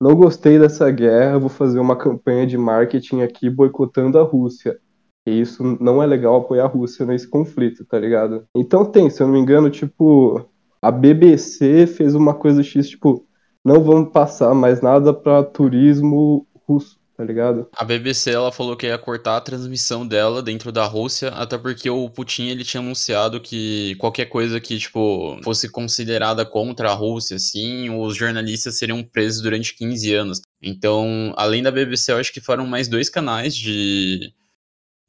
não 0.00 0.14
gostei 0.14 0.58
dessa 0.58 0.90
guerra, 0.90 1.38
vou 1.38 1.48
fazer 1.48 1.78
uma 1.78 1.96
campanha 1.96 2.46
de 2.46 2.58
marketing 2.58 3.22
aqui 3.22 3.48
boicotando 3.48 4.18
a 4.18 4.22
Rússia. 4.22 4.80
E 5.28 5.40
isso 5.40 5.62
não 5.80 6.02
é 6.02 6.06
legal 6.06 6.36
apoiar 6.36 6.64
a 6.64 6.68
Rússia 6.68 7.04
nesse 7.04 7.28
conflito, 7.28 7.84
tá 7.84 7.98
ligado? 7.98 8.44
Então 8.56 8.84
tem, 8.84 9.10
se 9.10 9.22
eu 9.22 9.26
não 9.26 9.34
me 9.34 9.40
engano, 9.40 9.70
tipo, 9.70 10.48
a 10.80 10.90
BBC 10.90 11.86
fez 11.86 12.14
uma 12.14 12.34
coisa 12.34 12.62
X, 12.62 12.88
tipo, 12.88 13.26
não 13.64 13.82
vamos 13.82 14.12
passar 14.12 14.54
mais 14.54 14.80
nada 14.80 15.12
pra 15.12 15.42
turismo 15.42 16.46
russo, 16.66 16.98
tá 17.16 17.24
ligado? 17.24 17.68
A 17.76 17.84
BBC 17.84 18.30
ela 18.30 18.52
falou 18.52 18.76
que 18.76 18.86
ia 18.86 18.96
cortar 18.96 19.36
a 19.36 19.40
transmissão 19.40 20.06
dela 20.06 20.42
dentro 20.42 20.70
da 20.70 20.86
Rússia, 20.86 21.28
até 21.30 21.58
porque 21.58 21.90
o 21.90 22.08
Putin 22.08 22.46
ele 22.46 22.64
tinha 22.64 22.80
anunciado 22.80 23.40
que 23.40 23.96
qualquer 23.96 24.26
coisa 24.26 24.60
que 24.60 24.78
tipo 24.78 25.38
fosse 25.42 25.70
considerada 25.70 26.46
contra 26.46 26.90
a 26.90 26.94
Rússia, 26.94 27.36
assim, 27.36 27.90
os 27.90 28.16
jornalistas 28.16 28.78
seriam 28.78 29.02
presos 29.02 29.42
durante 29.42 29.76
15 29.76 30.14
anos. 30.14 30.40
Então, 30.62 31.32
além 31.36 31.62
da 31.62 31.70
BBC, 31.70 32.12
eu 32.12 32.18
acho 32.18 32.32
que 32.32 32.40
foram 32.40 32.66
mais 32.66 32.88
dois 32.88 33.10
canais 33.10 33.54
de 33.54 34.32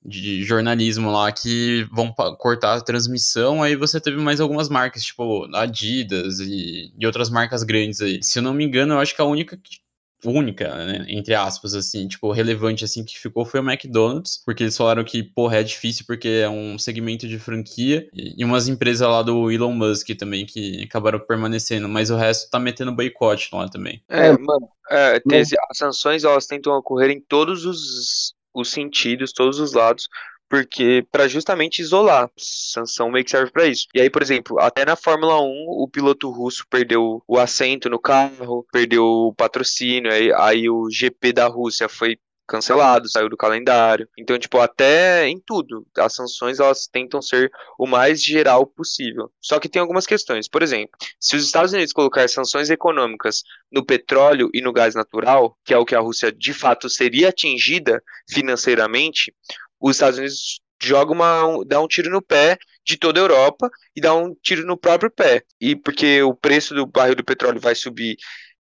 de 0.03 0.43
jornalismo 0.43 1.12
lá 1.12 1.31
que 1.31 1.88
vão 1.91 2.12
cortar 2.38 2.75
a 2.75 2.81
transmissão, 2.81 3.62
aí 3.62 3.75
você 3.75 3.99
teve 3.99 4.17
mais 4.17 4.39
algumas 4.39 4.69
marcas, 4.69 5.03
tipo 5.03 5.47
Adidas 5.55 6.39
e, 6.39 6.93
e 6.97 7.05
outras 7.05 7.29
marcas 7.29 7.63
grandes 7.63 8.01
aí. 8.01 8.19
Se 8.23 8.39
eu 8.39 8.43
não 8.43 8.53
me 8.53 8.63
engano, 8.63 8.93
eu 8.93 8.99
acho 8.99 9.15
que 9.15 9.21
a 9.21 9.25
única 9.25 9.57
que 9.57 9.79
única, 10.25 10.85
né, 10.85 11.05
entre 11.07 11.33
aspas, 11.33 11.73
assim, 11.73 12.07
tipo, 12.07 12.31
relevante, 12.31 12.83
assim, 12.83 13.03
que 13.03 13.17
ficou 13.17 13.45
foi 13.45 13.59
o 13.59 13.63
McDonald's, 13.63 14.41
porque 14.45 14.63
eles 14.63 14.75
falaram 14.75 15.03
que, 15.03 15.23
porra, 15.23 15.57
é 15.57 15.63
difícil 15.63 16.05
porque 16.05 16.27
é 16.27 16.49
um 16.49 16.77
segmento 16.77 17.27
de 17.27 17.39
franquia, 17.39 18.07
e, 18.13 18.43
umas 18.43 18.67
empresas 18.67 19.07
lá 19.07 19.21
do 19.21 19.49
Elon 19.51 19.73
Musk 19.73 20.09
também, 20.17 20.45
que 20.45 20.83
acabaram 20.83 21.19
permanecendo, 21.19 21.88
mas 21.88 22.09
o 22.09 22.17
resto 22.17 22.49
tá 22.49 22.59
metendo 22.59 22.91
boicote 22.91 23.49
lá 23.53 23.69
também. 23.69 24.01
É, 24.09 24.27
É, 24.27 24.31
mano, 24.38 24.69
é, 24.91 25.21
as 25.69 25.77
sanções 25.77 26.23
elas 26.23 26.45
tentam 26.45 26.73
ocorrer 26.73 27.12
em 27.12 27.21
todos 27.21 27.65
os, 27.65 28.33
os 28.53 28.71
sentidos, 28.71 29.33
todos 29.33 29.59
os 29.59 29.73
lados, 29.73 30.07
porque 30.49 31.05
para 31.12 31.27
justamente 31.27 31.79
isolar. 31.79 32.29
Sanção 32.35 33.12
meio 33.12 33.23
que 33.23 33.31
serve 33.31 33.51
para 33.51 33.67
isso. 33.67 33.88
E 33.93 34.01
aí, 34.01 34.09
por 34.09 34.21
exemplo, 34.21 34.59
até 34.59 34.83
na 34.83 34.95
Fórmula 34.95 35.39
1, 35.39 35.45
o 35.45 35.88
piloto 35.88 36.29
russo 36.31 36.65
perdeu 36.69 37.21
o 37.27 37.38
assento 37.38 37.89
no 37.89 37.99
carro, 37.99 38.65
perdeu 38.71 39.05
o 39.05 39.33
patrocínio, 39.33 40.12
aí, 40.12 40.33
aí 40.33 40.69
o 40.69 40.89
GP 40.89 41.33
da 41.33 41.47
Rússia 41.47 41.88
foi 41.88 42.17
cancelado, 42.49 43.09
saiu 43.09 43.29
do 43.29 43.38
calendário. 43.38 44.07
Então, 44.17 44.38
tipo, 44.38 44.59
até 44.59 45.27
em 45.27 45.39
tudo, 45.39 45.85
as 45.97 46.13
sanções 46.15 46.59
elas 46.59 46.88
tentam 46.88 47.21
ser 47.21 47.51
o 47.77 47.85
mais 47.88 48.21
geral 48.23 48.65
possível. 48.65 49.31
Só 49.39 49.59
que 49.59 49.69
tem 49.69 49.79
algumas 49.81 50.05
questões. 50.07 50.47
Por 50.49 50.63
exemplo, 50.63 50.91
se 51.19 51.35
os 51.35 51.45
Estados 51.45 51.71
Unidos 51.73 51.93
colocar 51.93 52.27
sanções 52.27 52.69
econômicas 52.69 53.43
no 53.71 53.85
petróleo 53.85 54.49
e 54.53 54.62
no 54.62 54.73
gás 54.73 54.95
natural, 54.95 55.57
que 55.63 55.73
é 55.73 55.77
o 55.77 55.85
que 55.85 55.95
a 55.95 55.99
Rússia 55.99 56.31
de 56.31 56.53
fato 56.53 56.89
seria 56.89 57.29
atingida 57.29 58.01
financeiramente, 58.29 59.33
os 59.79 59.95
Estados 59.95 60.17
Unidos 60.17 60.59
joga 60.81 61.12
uma, 61.12 61.45
um- 61.45 61.63
dá 61.65 61.79
um 61.81 61.88
tiro 61.88 62.09
no 62.09 62.21
pé 62.21 62.57
de 62.85 62.97
toda 62.97 63.19
a 63.19 63.23
Europa 63.23 63.69
e 63.95 64.01
dá 64.01 64.13
um 64.15 64.33
tiro 64.41 64.65
no 64.65 64.77
próprio 64.77 65.12
pé. 65.12 65.43
E 65.59 65.75
porque 65.75 66.21
o 66.23 66.33
preço 66.33 66.73
do 66.73 66.85
barril 66.88 67.15
do 67.15 67.23
petróleo 67.23 67.59
vai 67.59 67.75
subir 67.75 68.15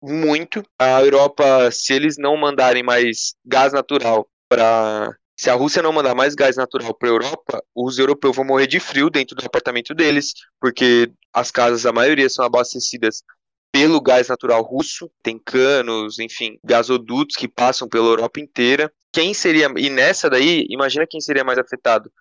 muito, 0.04 0.64
a 0.78 1.02
Europa, 1.02 1.72
se 1.72 1.94
eles 1.94 2.18
não 2.18 2.36
mandarem 2.36 2.84
mais 2.84 3.36
gás 3.46 3.72
natural 3.72 4.28
para 4.50 5.16
se 5.36 5.50
a 5.50 5.56
Rússia 5.56 5.82
não 5.82 5.92
mandar 5.92 6.14
mais 6.14 6.36
gás 6.36 6.56
natural 6.56 6.94
para 6.94 7.10
a 7.10 7.12
Europa, 7.12 7.64
os 7.76 7.98
europeus 7.98 8.36
vão 8.36 8.46
morrer 8.46 8.68
de 8.68 8.80
frio 8.80 9.10
dentro 9.10 9.36
do 9.36 9.46
apartamento 9.46 9.94
deles, 9.96 10.34
porque 10.60 11.12
as 11.34 11.50
casas, 11.50 11.86
a 11.86 11.92
maioria, 11.92 12.30
são 12.30 12.46
abastecidas 12.46 13.24
pelo 13.72 14.00
gás 14.00 14.28
natural 14.28 14.62
russo, 14.62 15.10
tem 15.24 15.40
canos, 15.40 16.20
enfim, 16.20 16.60
gasodutos 16.64 17.36
que 17.36 17.48
passam 17.48 17.90
pela 17.90 18.08
Europa 18.08 18.40
inteira. 18.40 18.94
Quem 19.12 19.34
seria, 19.34 19.68
e 19.76 19.90
nessa 19.90 20.30
daí, 20.30 20.66
imagina 20.70 21.08
quem 21.08 21.20
seria 21.20 21.44
mais 21.44 21.58
afetado. 21.58 22.12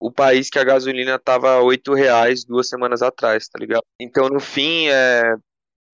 O 0.00 0.10
país 0.10 0.50
que 0.50 0.58
a 0.58 0.64
gasolina 0.64 1.18
tava 1.18 1.52
a 1.52 1.62
8 1.62 1.94
reais 1.94 2.44
duas 2.44 2.68
semanas 2.68 3.02
atrás, 3.02 3.48
tá 3.48 3.58
ligado? 3.58 3.84
Então, 4.00 4.28
no 4.28 4.40
fim, 4.40 4.88
é, 4.88 5.36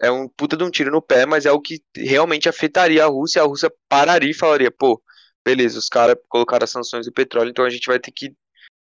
é 0.01 0.11
um 0.11 0.29
puta 0.29 0.57
de 0.57 0.65
um 0.65 0.71
tiro 0.71 0.91
no 0.91 1.03
pé, 1.03 1.27
mas 1.27 1.47
é 1.47 1.53
o 1.53 1.61
que 1.61 1.81
realmente 1.97 2.49
afetaria 2.49 3.05
a 3.05 3.09
Rússia. 3.09 3.43
A 3.43 3.47
Rússia 3.47 3.73
pararia 3.89 4.31
e 4.31 4.35
falaria, 4.35 4.71
pô, 4.71 5.01
beleza, 5.45 5.79
os 5.79 5.89
caras 5.89 6.17
colocaram 6.29 6.65
as 6.65 6.71
sanções 6.71 7.07
do 7.07 7.13
petróleo, 7.13 7.51
então 7.51 7.65
a 7.65 7.71
gente 7.71 7.87
vai 7.87 7.99
ter 7.99 8.11
que 8.11 8.33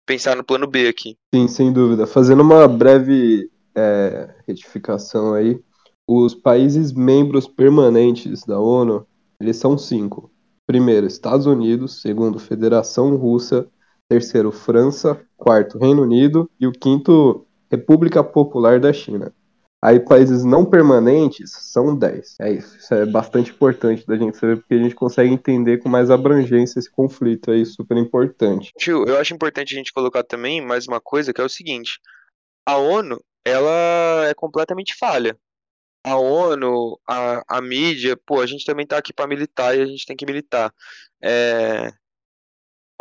pensar 0.05 0.35
no 0.35 0.43
plano 0.43 0.67
B 0.67 0.87
aqui. 0.87 1.17
Sim, 1.33 1.47
sem 1.47 1.71
dúvida. 1.71 2.07
Fazendo 2.07 2.41
uma 2.41 2.67
breve 2.67 3.49
é, 3.75 4.33
retificação 4.47 5.33
aí, 5.33 5.59
os 6.07 6.35
países 6.35 6.91
membros 6.91 7.47
permanentes 7.47 8.43
da 8.43 8.59
ONU, 8.59 9.05
eles 9.39 9.57
são 9.57 9.77
cinco. 9.77 10.31
Primeiro, 10.67 11.07
Estados 11.07 11.45
Unidos. 11.45 12.01
Segundo, 12.01 12.39
Federação 12.39 13.15
Russa. 13.15 13.67
Terceiro, 14.09 14.51
França. 14.51 15.21
Quarto, 15.37 15.77
Reino 15.77 16.03
Unido. 16.03 16.49
E 16.59 16.67
o 16.67 16.71
quinto, 16.71 17.45
República 17.69 18.23
Popular 18.23 18.79
da 18.79 18.91
China. 18.93 19.33
Aí 19.83 19.99
países 19.99 20.43
não 20.43 20.63
permanentes 20.63 21.51
são 21.51 21.97
10. 21.97 22.39
É 22.39 22.51
isso. 22.51 22.77
Isso 22.77 22.93
é 22.93 23.03
bastante 23.03 23.49
importante 23.49 24.05
da 24.05 24.15
gente 24.15 24.37
saber, 24.37 24.57
porque 24.57 24.75
a 24.75 24.77
gente 24.77 24.93
consegue 24.93 25.33
entender 25.33 25.79
com 25.79 25.89
mais 25.89 26.11
abrangência 26.11 26.77
esse 26.77 26.91
conflito 26.91 27.49
aí, 27.49 27.65
super 27.65 27.97
importante. 27.97 28.71
Tio, 28.77 29.03
eu 29.05 29.17
acho 29.17 29.33
importante 29.33 29.73
a 29.73 29.77
gente 29.77 29.91
colocar 29.91 30.23
também 30.23 30.61
mais 30.61 30.87
uma 30.87 31.01
coisa, 31.01 31.33
que 31.33 31.41
é 31.41 31.43
o 31.43 31.49
seguinte. 31.49 31.99
A 32.63 32.77
ONU, 32.77 33.19
ela 33.43 34.27
é 34.27 34.35
completamente 34.35 34.95
falha. 34.95 35.35
A 36.03 36.15
ONU, 36.15 36.99
a, 37.07 37.57
a 37.57 37.61
mídia, 37.61 38.15
pô, 38.15 38.39
a 38.39 38.45
gente 38.45 38.65
também 38.65 38.85
tá 38.85 38.99
aqui 38.99 39.11
para 39.11 39.27
militar 39.27 39.75
e 39.75 39.81
a 39.81 39.85
gente 39.85 40.05
tem 40.05 40.15
que 40.15 40.27
militar. 40.27 40.71
É... 41.23 41.91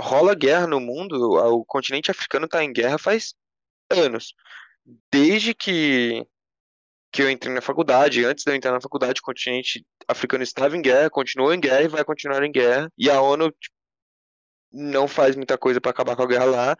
Rola 0.01 0.35
guerra 0.35 0.67
no 0.67 0.81
mundo, 0.81 1.15
o 1.33 1.63
continente 1.63 2.11
africano 2.11 2.49
tá 2.49 2.65
em 2.65 2.73
guerra 2.73 2.97
faz 2.97 3.35
anos. 3.91 4.35
Desde 5.13 5.55
que 5.55 6.27
que 7.13 7.23
eu 7.23 7.31
entrei 7.31 7.53
na 7.53 7.61
faculdade, 7.61 8.25
antes 8.25 8.45
de 8.45 8.51
eu 8.51 8.55
entrar 8.55 8.73
na 8.73 8.81
faculdade, 8.81 9.21
o 9.21 9.25
continente 9.25 9.85
africano 10.07 10.45
estava 10.45 10.77
em 10.77 10.83
guerra, 10.83 11.11
continuou 11.11 11.53
em 11.53 11.61
guerra 11.61 11.83
e 11.83 11.89
vai 11.89 12.05
continuar 12.05 12.43
em 12.45 12.53
guerra. 12.53 12.91
E 12.97 13.11
a 13.11 13.21
ONU 13.21 13.51
tipo, 13.51 13.75
não 14.73 15.09
faz 15.09 15.35
muita 15.35 15.59
coisa 15.59 15.81
para 15.81 15.91
acabar 15.91 16.15
com 16.15 16.23
a 16.23 16.27
guerra 16.27 16.45
lá. 16.45 16.77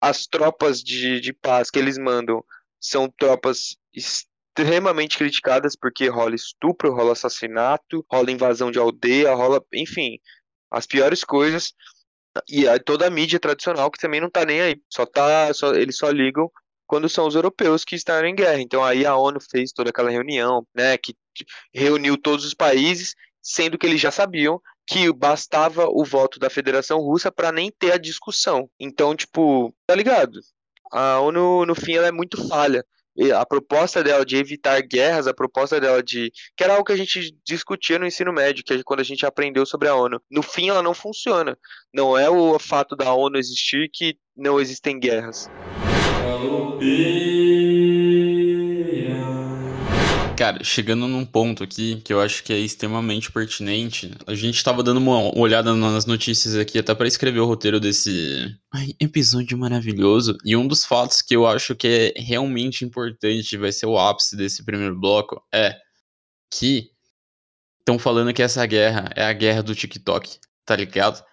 As 0.00 0.26
tropas 0.26 0.80
de, 0.80 1.20
de 1.20 1.32
paz 1.32 1.70
que 1.70 1.78
eles 1.78 1.98
mandam 1.98 2.44
são 2.80 3.08
tropas 3.08 3.76
extremamente 3.92 5.18
criticadas 5.18 5.74
porque 5.74 6.08
rola 6.08 6.34
estupro, 6.34 6.94
rola 6.94 7.12
assassinato, 7.12 8.04
rola 8.10 8.30
invasão 8.30 8.70
de 8.70 8.78
aldeia, 8.78 9.34
rola, 9.34 9.64
enfim, 9.72 10.18
as 10.70 10.86
piores 10.86 11.24
coisas. 11.24 11.72
E 12.48 12.64
toda 12.80 13.06
a 13.06 13.10
mídia 13.10 13.40
tradicional 13.40 13.90
que 13.90 13.98
também 13.98 14.20
não 14.20 14.30
tá 14.30 14.44
nem 14.44 14.60
aí, 14.60 14.82
só 14.88 15.06
tá, 15.06 15.52
só, 15.54 15.72
eles 15.74 15.96
só 15.96 16.10
ligam 16.10 16.50
quando 16.86 17.08
são 17.08 17.26
os 17.26 17.34
europeus 17.34 17.84
que 17.84 17.94
estão 17.94 18.24
em 18.24 18.34
guerra. 18.34 18.60
Então 18.60 18.84
aí 18.84 19.04
a 19.04 19.16
ONU 19.16 19.38
fez 19.40 19.72
toda 19.72 19.90
aquela 19.90 20.10
reunião, 20.10 20.66
né, 20.74 20.96
que 20.96 21.14
reuniu 21.72 22.16
todos 22.16 22.44
os 22.44 22.54
países, 22.54 23.14
sendo 23.42 23.76
que 23.78 23.86
eles 23.86 24.00
já 24.00 24.10
sabiam 24.10 24.60
que 24.86 25.10
bastava 25.12 25.86
o 25.88 26.04
voto 26.04 26.38
da 26.38 26.50
Federação 26.50 26.98
Russa 26.98 27.32
para 27.32 27.50
nem 27.50 27.70
ter 27.70 27.92
a 27.92 27.98
discussão. 27.98 28.68
Então, 28.78 29.16
tipo, 29.16 29.74
tá 29.86 29.94
ligado? 29.94 30.40
A 30.92 31.20
ONU 31.20 31.66
no 31.66 31.74
fim 31.74 31.94
ela 31.94 32.08
é 32.08 32.12
muito 32.12 32.46
falha. 32.48 32.84
A 33.36 33.46
proposta 33.46 34.02
dela 34.02 34.24
de 34.24 34.36
evitar 34.36 34.80
guerras, 34.82 35.28
a 35.28 35.34
proposta 35.34 35.80
dela 35.80 36.02
de. 36.02 36.32
que 36.56 36.64
era 36.64 36.72
algo 36.72 36.84
que 36.84 36.92
a 36.92 36.96
gente 36.96 37.32
discutia 37.46 37.96
no 37.98 38.06
ensino 38.06 38.32
médio, 38.32 38.64
que 38.64 38.74
é 38.74 38.82
quando 38.84 39.00
a 39.00 39.04
gente 39.04 39.24
aprendeu 39.24 39.64
sobre 39.64 39.88
a 39.88 39.94
ONU. 39.94 40.20
No 40.28 40.42
fim, 40.42 40.68
ela 40.68 40.82
não 40.82 40.92
funciona. 40.92 41.56
Não 41.92 42.18
é 42.18 42.28
o 42.28 42.58
fato 42.58 42.96
da 42.96 43.14
ONU 43.14 43.38
existir 43.38 43.88
que 43.92 44.18
não 44.36 44.60
existem 44.60 44.98
guerras. 44.98 45.48
Cara, 50.36 50.62
chegando 50.64 51.06
num 51.06 51.24
ponto 51.24 51.62
aqui 51.62 52.02
que 52.04 52.12
eu 52.12 52.20
acho 52.20 52.42
que 52.42 52.52
é 52.52 52.58
extremamente 52.58 53.30
pertinente, 53.30 54.10
a 54.26 54.34
gente 54.34 54.62
tava 54.62 54.82
dando 54.82 54.98
uma 54.98 55.34
olhada 55.38 55.74
nas 55.74 56.06
notícias 56.06 56.56
aqui 56.56 56.78
até 56.78 56.94
para 56.94 57.06
escrever 57.06 57.40
o 57.40 57.46
roteiro 57.46 57.78
desse 57.78 58.54
Ai, 58.72 58.94
episódio 59.00 59.56
maravilhoso. 59.56 60.36
E 60.44 60.56
um 60.56 60.66
dos 60.66 60.84
fatos 60.84 61.22
que 61.22 61.36
eu 61.36 61.46
acho 61.46 61.74
que 61.76 62.12
é 62.16 62.20
realmente 62.20 62.84
importante, 62.84 63.56
vai 63.56 63.70
ser 63.70 63.86
o 63.86 63.98
ápice 63.98 64.36
desse 64.36 64.64
primeiro 64.64 64.98
bloco, 64.98 65.40
é 65.54 65.76
que 66.52 66.90
estão 67.78 67.98
falando 67.98 68.32
que 68.34 68.42
essa 68.42 68.66
guerra 68.66 69.10
é 69.14 69.24
a 69.24 69.32
guerra 69.32 69.62
do 69.62 69.74
TikTok, 69.74 70.38
tá 70.64 70.74
ligado? 70.74 71.24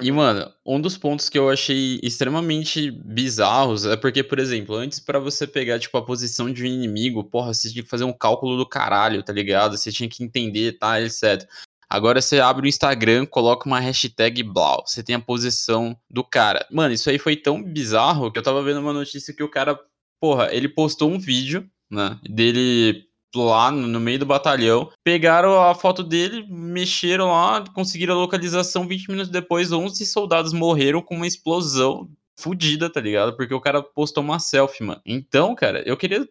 E, 0.00 0.10
uhum. 0.10 0.18
mano, 0.18 0.52
um 0.64 0.80
dos 0.80 0.96
pontos 0.96 1.28
que 1.28 1.36
eu 1.36 1.50
achei 1.50 1.98
extremamente 2.02 2.90
bizarros 2.90 3.84
é 3.84 3.96
porque, 3.96 4.22
por 4.22 4.38
exemplo, 4.38 4.76
antes 4.76 5.00
para 5.00 5.18
você 5.18 5.46
pegar, 5.46 5.80
tipo, 5.80 5.96
a 5.98 6.04
posição 6.04 6.52
de 6.52 6.62
um 6.62 6.66
inimigo, 6.66 7.24
porra, 7.24 7.52
você 7.52 7.70
tinha 7.70 7.82
que 7.82 7.88
fazer 7.88 8.04
um 8.04 8.12
cálculo 8.12 8.56
do 8.56 8.64
caralho, 8.64 9.22
tá 9.22 9.32
ligado? 9.32 9.76
Você 9.76 9.90
tinha 9.90 10.08
que 10.08 10.22
entender, 10.22 10.78
tá, 10.78 11.00
etc. 11.00 11.44
Agora 11.88 12.20
você 12.20 12.38
abre 12.38 12.66
o 12.66 12.68
Instagram, 12.68 13.26
coloca 13.26 13.66
uma 13.66 13.80
hashtag 13.80 14.44
blau, 14.44 14.84
você 14.86 15.02
tem 15.02 15.16
a 15.16 15.20
posição 15.20 15.98
do 16.08 16.22
cara. 16.22 16.64
Mano, 16.70 16.94
isso 16.94 17.10
aí 17.10 17.18
foi 17.18 17.34
tão 17.34 17.60
bizarro 17.60 18.30
que 18.30 18.38
eu 18.38 18.44
tava 18.44 18.62
vendo 18.62 18.78
uma 18.78 18.92
notícia 18.92 19.34
que 19.34 19.42
o 19.42 19.48
cara, 19.48 19.76
porra, 20.20 20.54
ele 20.54 20.68
postou 20.68 21.10
um 21.10 21.18
vídeo, 21.18 21.68
né, 21.90 22.16
dele 22.22 23.09
lá 23.34 23.70
no 23.70 24.00
meio 24.00 24.18
do 24.18 24.26
batalhão, 24.26 24.90
pegaram 25.04 25.60
a 25.60 25.74
foto 25.74 26.02
dele, 26.02 26.46
mexeram 26.48 27.28
lá, 27.28 27.64
conseguiram 27.74 28.14
a 28.14 28.18
localização, 28.18 28.86
20 28.86 29.08
minutos 29.08 29.30
depois 29.30 29.72
11 29.72 30.04
soldados 30.06 30.52
morreram 30.52 31.02
com 31.02 31.16
uma 31.16 31.26
explosão 31.26 32.08
fudida, 32.40 32.90
tá 32.90 33.00
ligado? 33.00 33.36
Porque 33.36 33.54
o 33.54 33.60
cara 33.60 33.82
postou 33.82 34.24
uma 34.24 34.38
selfie, 34.38 34.82
mano. 34.82 35.00
Então, 35.04 35.54
cara, 35.54 35.82
eu 35.86 35.96
queria 35.96 36.26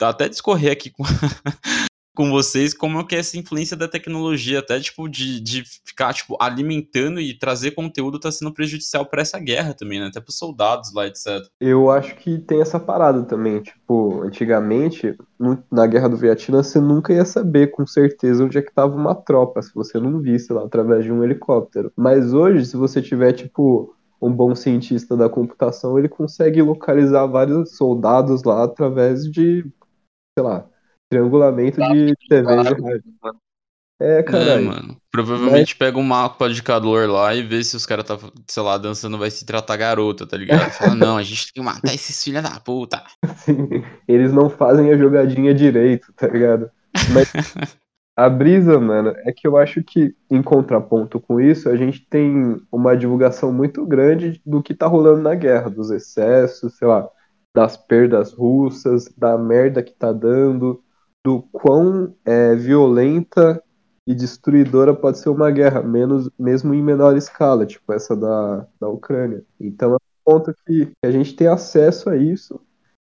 até 0.00 0.28
discorrer 0.28 0.70
aqui 0.70 0.90
com, 0.90 1.02
com 2.16 2.30
vocês 2.30 2.72
como 2.72 2.98
é 2.98 3.04
que 3.04 3.14
é 3.14 3.18
essa 3.18 3.38
influência 3.38 3.76
da 3.76 3.86
tecnologia, 3.86 4.58
até 4.58 4.80
tipo 4.80 5.06
de, 5.08 5.38
de 5.38 5.62
ficar 5.84 6.14
tipo 6.14 6.36
alimentando 6.40 7.20
e 7.20 7.38
trazer 7.38 7.72
conteúdo 7.72 8.18
tá 8.18 8.32
sendo 8.32 8.52
prejudicial 8.52 9.04
para 9.04 9.20
essa 9.20 9.38
guerra 9.38 9.74
também, 9.74 10.00
né? 10.00 10.06
Até 10.06 10.20
pros 10.20 10.38
soldados 10.38 10.92
lá, 10.94 11.06
etc. 11.06 11.46
Eu 11.60 11.90
acho 11.90 12.16
que 12.16 12.38
tem 12.38 12.60
essa 12.60 12.80
parada 12.80 13.22
também, 13.22 13.60
tipo, 13.60 14.22
antigamente, 14.22 15.14
na 15.70 15.86
guerra 15.86 16.08
do 16.08 16.16
Vietnã, 16.16 16.62
você 16.62 16.80
nunca 16.80 17.12
ia 17.12 17.24
saber 17.24 17.70
com 17.70 17.86
certeza 17.86 18.42
onde 18.42 18.56
é 18.56 18.62
que 18.62 18.72
tava 18.72 18.96
uma 18.96 19.14
tropa, 19.14 19.60
se 19.60 19.74
você 19.74 20.00
não 20.00 20.20
visse 20.20 20.52
lá 20.52 20.64
através 20.64 21.04
de 21.04 21.12
um 21.12 21.22
helicóptero. 21.22 21.92
Mas 21.94 22.32
hoje, 22.32 22.64
se 22.64 22.76
você 22.76 23.02
tiver 23.02 23.34
tipo 23.34 23.94
um 24.20 24.32
bom 24.32 24.54
cientista 24.54 25.14
da 25.14 25.28
computação, 25.28 25.98
ele 25.98 26.08
consegue 26.08 26.62
localizar 26.62 27.26
vários 27.26 27.76
soldados 27.76 28.42
lá 28.42 28.64
através 28.64 29.24
de, 29.30 29.62
sei 30.38 30.42
lá, 30.42 30.66
triangulamento 31.08 31.80
de 31.80 32.14
TV 32.28 32.52
e 32.52 32.56
rádio. 32.56 32.84
É, 33.98 34.22
cara. 34.22 34.44
É, 34.44 34.60
mano. 34.60 34.96
Provavelmente 35.10 35.70
Mas... 35.70 35.78
pega 35.78 35.98
um 35.98 36.02
mapa 36.02 36.50
de 36.50 36.62
calor 36.62 37.08
lá 37.08 37.34
e 37.34 37.42
vê 37.42 37.64
se 37.64 37.76
os 37.76 37.86
caras 37.86 38.04
tá, 38.04 38.18
sei 38.46 38.62
lá, 38.62 38.76
dançando 38.76 39.16
vai 39.16 39.30
se 39.30 39.46
tratar 39.46 39.76
garota, 39.76 40.26
tá 40.26 40.36
ligado? 40.36 40.70
Fala, 40.72 40.94
não, 40.94 41.16
a 41.16 41.22
gente 41.22 41.52
tem 41.52 41.62
que 41.62 41.66
matar 41.66 41.94
esses 41.94 42.22
filhos 42.22 42.42
da 42.42 42.60
puta. 42.60 43.02
Sim, 43.36 43.82
eles 44.06 44.32
não 44.32 44.50
fazem 44.50 44.90
a 44.90 44.98
jogadinha 44.98 45.54
direito, 45.54 46.12
tá 46.14 46.28
ligado? 46.28 46.70
Mas 47.14 47.32
a 48.14 48.28
brisa, 48.28 48.78
mano, 48.78 49.14
é 49.24 49.32
que 49.32 49.48
eu 49.48 49.56
acho 49.56 49.82
que, 49.82 50.14
em 50.30 50.42
contraponto 50.42 51.18
com 51.18 51.40
isso, 51.40 51.70
a 51.70 51.76
gente 51.76 52.00
tem 52.00 52.60
uma 52.70 52.94
divulgação 52.94 53.50
muito 53.50 53.86
grande 53.86 54.40
do 54.44 54.62
que 54.62 54.74
tá 54.74 54.86
rolando 54.86 55.22
na 55.22 55.34
guerra, 55.34 55.70
dos 55.70 55.90
excessos, 55.90 56.76
sei 56.76 56.86
lá, 56.86 57.08
das 57.54 57.78
perdas 57.78 58.34
russas, 58.34 59.10
da 59.16 59.38
merda 59.38 59.82
que 59.82 59.94
tá 59.94 60.12
dando, 60.12 60.82
do 61.26 61.42
quão 61.50 62.14
é, 62.24 62.54
violenta 62.54 63.60
e 64.06 64.14
destruidora 64.14 64.94
pode 64.94 65.18
ser 65.18 65.28
uma 65.28 65.50
guerra, 65.50 65.82
menos, 65.82 66.30
mesmo 66.38 66.72
em 66.72 66.80
menor 66.80 67.16
escala, 67.16 67.66
tipo 67.66 67.92
essa 67.92 68.14
da, 68.14 68.64
da 68.80 68.88
Ucrânia. 68.88 69.42
Então 69.60 69.94
é 69.94 69.96
um 69.96 69.98
ponto 70.24 70.54
que 70.64 70.92
a 71.04 71.10
gente 71.10 71.34
tem 71.34 71.48
acesso 71.48 72.08
a 72.08 72.16
isso 72.16 72.60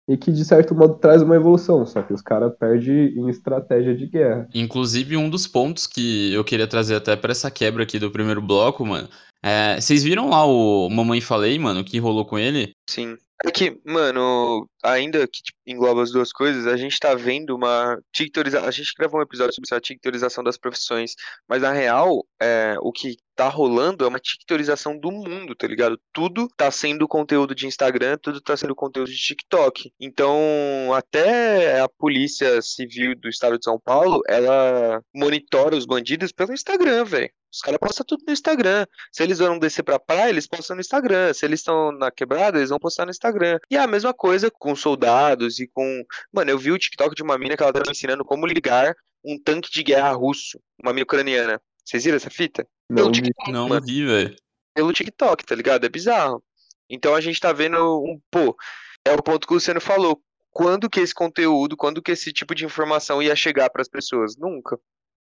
e 0.07 0.15
que 0.15 0.31
de 0.31 0.45
certo 0.45 0.73
modo 0.73 0.93
traz 0.93 1.21
uma 1.21 1.35
evolução, 1.35 1.85
só 1.85 2.01
que 2.01 2.13
os 2.13 2.21
caras 2.21 2.53
perdem 2.57 3.19
em 3.19 3.27
estratégia 3.27 3.93
de 3.93 4.07
guerra. 4.07 4.47
Inclusive, 4.53 5.17
um 5.17 5.29
dos 5.29 5.45
pontos 5.45 5.85
que 5.85 6.31
eu 6.31 6.45
queria 6.45 6.67
trazer 6.67 6.95
até 6.95 7.17
para 7.17 7.33
essa 7.33 7.51
quebra 7.51 7.83
aqui 7.83 7.99
do 7.99 8.11
primeiro 8.11 8.41
bloco, 8.41 8.85
mano, 8.85 9.09
é, 9.43 9.81
vocês 9.81 10.03
viram 10.03 10.29
lá 10.29 10.45
o 10.45 10.89
Mamãe 10.89 11.19
Falei, 11.19 11.59
mano, 11.59 11.81
o 11.81 11.83
que 11.83 11.99
rolou 11.99 12.23
com 12.23 12.39
ele? 12.39 12.71
Sim. 12.89 13.17
É 13.43 13.51
que, 13.51 13.77
mano, 13.85 14.69
ainda 14.83 15.27
que 15.27 15.41
tipo, 15.43 15.57
engloba 15.67 16.01
as 16.01 16.11
duas 16.11 16.31
coisas, 16.31 16.67
a 16.67 16.77
gente 16.77 16.97
tá 16.97 17.13
vendo 17.15 17.55
uma 17.55 17.99
tictorização. 18.13 18.67
A 18.67 18.71
gente 18.71 18.93
gravou 18.97 19.19
um 19.19 19.23
episódio 19.23 19.53
sobre 19.53 19.67
essa 19.69 19.81
tictorização 19.81 20.43
das 20.43 20.57
profissões, 20.57 21.15
mas 21.47 21.61
na 21.61 21.71
real, 21.71 22.25
é, 22.41 22.75
o 22.79 22.91
que 22.91 23.17
tá 23.35 23.49
rolando 23.49 24.05
é 24.05 24.07
uma 24.07 24.19
tictorização 24.19 24.97
do 24.97 25.11
mundo, 25.11 25.53
tá 25.53 25.67
ligado? 25.67 25.99
Tudo 26.13 26.47
tá 26.55 26.71
sendo 26.71 27.07
conteúdo 27.07 27.53
de 27.53 27.67
Instagram, 27.67 28.17
tudo 28.21 28.39
tá 28.39 28.55
sendo 28.55 28.73
conteúdo 28.73 29.11
de 29.11 29.17
TikTok. 29.17 29.91
Então, 29.99 30.93
até 30.93 31.81
a 31.81 31.89
Polícia 31.89 32.61
Civil 32.61 33.15
do 33.17 33.27
Estado 33.27 33.57
de 33.59 33.65
São 33.65 33.79
Paulo, 33.79 34.21
ela 34.27 35.01
monitora 35.13 35.75
os 35.75 35.85
bandidos 35.85 36.31
pelo 36.31 36.53
Instagram, 36.53 37.03
velho. 37.03 37.31
Os 37.55 37.61
caras 37.61 37.79
postam 37.79 38.05
tudo 38.05 38.23
no 38.27 38.33
Instagram. 38.33 38.85
Se 39.13 39.23
eles 39.23 39.39
vão 39.39 39.57
descer 39.57 39.81
pra 39.81 39.97
praia, 39.97 40.29
eles 40.29 40.45
postam 40.45 40.75
no 40.75 40.81
Instagram. 40.81 41.33
Se 41.33 41.45
eles 41.45 41.61
estão 41.61 41.89
na 41.93 42.11
quebrada, 42.11 42.57
eles 42.57 42.69
vão 42.69 42.77
postar 42.77 43.05
no 43.05 43.11
Instagram. 43.11 43.34
E 43.69 43.75
é 43.75 43.79
a 43.79 43.87
mesma 43.87 44.13
coisa 44.13 44.49
com 44.51 44.75
soldados 44.75 45.59
e 45.59 45.67
com. 45.67 46.03
Mano, 46.31 46.51
eu 46.51 46.57
vi 46.57 46.71
o 46.71 46.77
TikTok 46.77 47.15
de 47.15 47.23
uma 47.23 47.37
mina 47.37 47.55
que 47.57 47.63
ela 47.63 47.73
tava 47.73 47.91
ensinando 47.91 48.23
como 48.23 48.45
ligar 48.45 48.95
um 49.23 49.41
tanque 49.41 49.71
de 49.71 49.83
guerra 49.83 50.11
russo, 50.11 50.59
uma 50.81 50.93
mina 50.93 51.03
ucraniana. 51.03 51.61
Vocês 51.83 52.03
viram 52.03 52.17
essa 52.17 52.29
fita? 52.29 52.67
Não, 52.89 52.97
Pelo. 52.97 53.11
TikTok, 53.11 53.51
Não 53.51 53.69
mano. 53.69 53.85
vi, 53.85 54.05
velho. 54.05 54.35
Pelo 54.73 54.93
TikTok, 54.93 55.45
tá 55.45 55.55
ligado? 55.55 55.85
É 55.85 55.89
bizarro. 55.89 56.43
Então 56.89 57.15
a 57.15 57.21
gente 57.21 57.39
tá 57.39 57.51
vendo 57.51 58.03
um, 58.03 58.19
pô, 58.29 58.55
é 59.03 59.11
o 59.13 59.21
ponto 59.21 59.47
que 59.47 59.53
o 59.53 59.55
Luciano 59.55 59.81
falou. 59.81 60.21
Quando 60.51 60.89
que 60.89 60.99
esse 60.99 61.13
conteúdo, 61.13 61.75
quando 61.75 62.01
que 62.01 62.11
esse 62.11 62.31
tipo 62.31 62.55
de 62.55 62.65
informação 62.65 63.21
ia 63.21 63.35
chegar 63.35 63.69
pras 63.69 63.89
pessoas? 63.89 64.37
Nunca. 64.37 64.79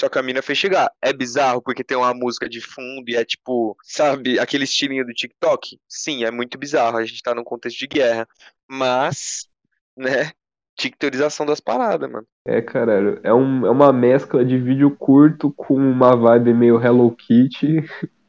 Só 0.03 0.09
que 0.09 0.19
a 0.19 0.21
mina 0.21 0.41
fez 0.41 0.57
chegar. 0.57 0.91
É 1.01 1.13
bizarro 1.13 1.61
porque 1.61 1.81
tem 1.81 1.95
uma 1.95 2.13
música 2.13 2.49
de 2.49 2.59
fundo 2.59 3.05
e 3.07 3.15
é 3.15 3.23
tipo, 3.23 3.77
sabe, 3.83 4.37
aquele 4.37 4.65
estilinho 4.65 5.05
do 5.05 5.13
TikTok? 5.13 5.79
Sim, 5.87 6.25
é 6.25 6.31
muito 6.31 6.57
bizarro. 6.57 6.97
A 6.97 7.05
gente 7.05 7.23
tá 7.23 7.33
num 7.33 7.43
contexto 7.43 7.79
de 7.79 7.87
guerra. 7.87 8.27
Mas, 8.69 9.47
né, 9.95 10.31
TikTorização 10.77 11.45
das 11.45 11.61
paradas, 11.61 12.11
mano. 12.11 12.27
É, 12.45 12.61
caralho. 12.61 13.21
É, 13.23 13.33
um, 13.33 13.65
é 13.65 13.69
uma 13.69 13.93
mescla 13.93 14.43
de 14.43 14.57
vídeo 14.57 14.93
curto 14.93 15.53
com 15.53 15.75
uma 15.75 16.17
vibe 16.17 16.53
meio 16.53 16.83
Hello 16.83 17.15
Kitty. 17.15 17.77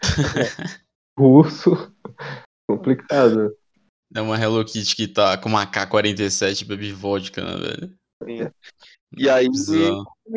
russo. 1.19 1.93
Complicado. 2.71 3.53
É 4.15 4.21
uma 4.21 4.41
Hello 4.41 4.65
Kitty 4.65 4.95
que 4.95 5.09
tá 5.09 5.37
com 5.37 5.49
uma 5.49 5.67
K-47 5.67 6.63
e 6.63 6.65
bebe 6.67 6.93
vodka, 6.93 7.43
né, 7.43 7.57
velho? 7.57 7.95
Sim. 8.23 8.51
E 9.17 9.29
aí, 9.29 9.49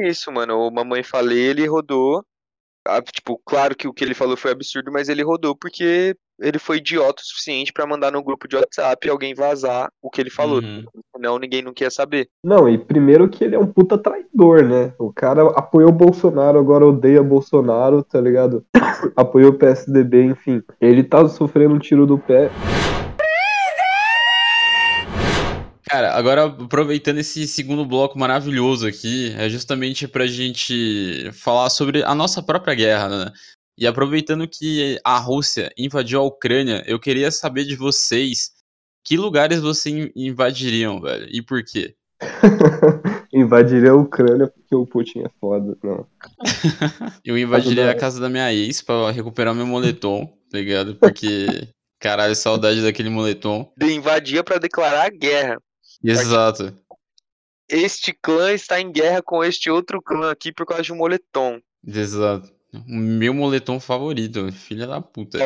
isso, 0.06 0.32
mano. 0.32 0.60
O 0.60 0.72
Mamãe 0.72 1.04
Falei, 1.04 1.40
ele 1.40 1.68
rodou. 1.68 2.24
Ah, 2.88 3.02
Tipo, 3.02 3.40
claro 3.46 3.76
que 3.76 3.88
o 3.88 3.94
que 3.94 4.04
ele 4.04 4.14
falou 4.14 4.38
foi 4.38 4.52
absurdo, 4.52 4.92
mas 4.92 5.10
ele 5.10 5.22
rodou 5.22 5.56
porque 5.56 6.16
ele 6.40 6.60
foi 6.60 6.78
idiota 6.78 7.22
o 7.22 7.26
suficiente 7.26 7.74
pra 7.74 7.88
mandar 7.88 8.12
no 8.12 8.24
grupo 8.24 8.48
de 8.48 8.56
WhatsApp 8.56 9.10
alguém 9.10 9.34
vazar 9.34 9.90
o 10.02 10.10
que 10.10 10.22
ele 10.22 10.30
falou. 10.30 10.62
Uhum. 10.62 10.86
Senão 11.16 11.40
ninguém 11.40 11.62
não 11.62 11.74
quer 11.74 11.92
saber. 11.92 12.30
Não, 12.44 12.70
e 12.70 12.78
primeiro 12.78 13.28
que 13.28 13.44
ele 13.44 13.56
é 13.56 13.60
um 13.60 13.68
puta 13.68 13.98
traidor, 13.98 14.64
né? 14.64 14.94
O 15.00 15.12
cara 15.12 15.42
apoiou 15.50 15.90
o 15.90 15.94
Bolsonaro, 15.94 16.60
agora 16.60 16.86
odeia 16.86 17.24
Bolsonaro, 17.24 18.04
tá 18.04 18.22
ligado? 18.22 18.64
apoiou 19.16 19.52
o 19.52 19.58
PSDB, 19.58 20.26
enfim. 20.26 20.62
Ele 20.80 21.04
tá 21.04 21.28
sofrendo 21.28 21.76
um 21.76 21.80
tiro 21.80 22.06
do 22.06 22.18
pé. 22.18 22.52
Cara, 25.90 26.14
agora 26.14 26.46
aproveitando 26.46 27.20
esse 27.20 27.48
segundo 27.48 27.86
bloco 27.86 28.20
maravilhoso 28.20 28.86
aqui, 28.88 29.34
é 29.38 29.48
justamente 29.50 30.08
pra 30.08 30.28
gente 30.28 31.30
falar 31.34 31.70
sobre 31.70 32.04
a 32.04 32.14
nossa 32.14 32.44
própria 32.44 32.76
guerra, 32.76 33.08
né? 33.10 33.32
E 33.80 33.88
aproveitando 33.88 34.48
que 34.48 35.00
a 35.04 35.18
Rússia 35.18 35.72
invadiu 35.78 36.20
a 36.20 36.24
Ucrânia, 36.24 36.84
eu 36.88 37.00
queria 37.00 37.32
saber 37.32 37.64
de 37.64 37.76
vocês 37.76 38.52
que 39.06 39.16
lugares 39.16 39.62
vocês 39.62 39.96
in- 39.96 40.12
invadiriam, 40.16 41.00
velho, 41.00 41.28
e 41.32 41.42
por 41.42 41.64
quê? 41.64 41.96
Invadiria 43.32 43.92
a 43.92 43.96
Ucrânia 43.96 44.48
porque 44.48 44.76
o 44.76 44.86
Putin 44.86 45.20
é 45.20 45.30
foda. 45.40 45.78
Não. 45.84 46.06
Eu 47.24 47.38
invadiria 47.38 47.86
da- 47.86 47.92
a 47.92 47.96
casa 47.96 48.20
da 48.20 48.30
minha 48.30 48.52
ex 48.54 48.82
pra 48.82 49.12
recuperar 49.12 49.54
meu 49.54 49.68
moletom, 49.68 50.26
tá 50.50 50.58
ligado? 50.58 50.96
Porque, 50.96 51.68
caralho, 52.02 52.36
saudade 52.36 52.82
daquele 52.82 53.10
moletom. 53.10 53.72
De 53.78 53.94
invadia 53.94 54.44
pra 54.44 54.58
declarar 54.58 55.06
a 55.06 55.10
guerra. 55.10 55.58
Exato. 56.04 56.74
Este 57.70 58.14
clã 58.14 58.54
está 58.54 58.80
em 58.80 58.92
guerra 58.92 59.22
com 59.22 59.44
este 59.44 59.70
outro 59.70 60.02
clã 60.02 60.32
aqui 60.32 60.54
por 60.54 60.66
causa 60.66 60.84
de 60.84 60.94
um 60.94 60.98
moletom. 60.98 61.60
Exato. 61.86 62.56
O 62.74 62.96
meu 62.96 63.34
moletom 63.34 63.80
favorito, 63.80 64.52
filha 64.52 64.86
da 64.86 65.02
puta. 65.02 65.40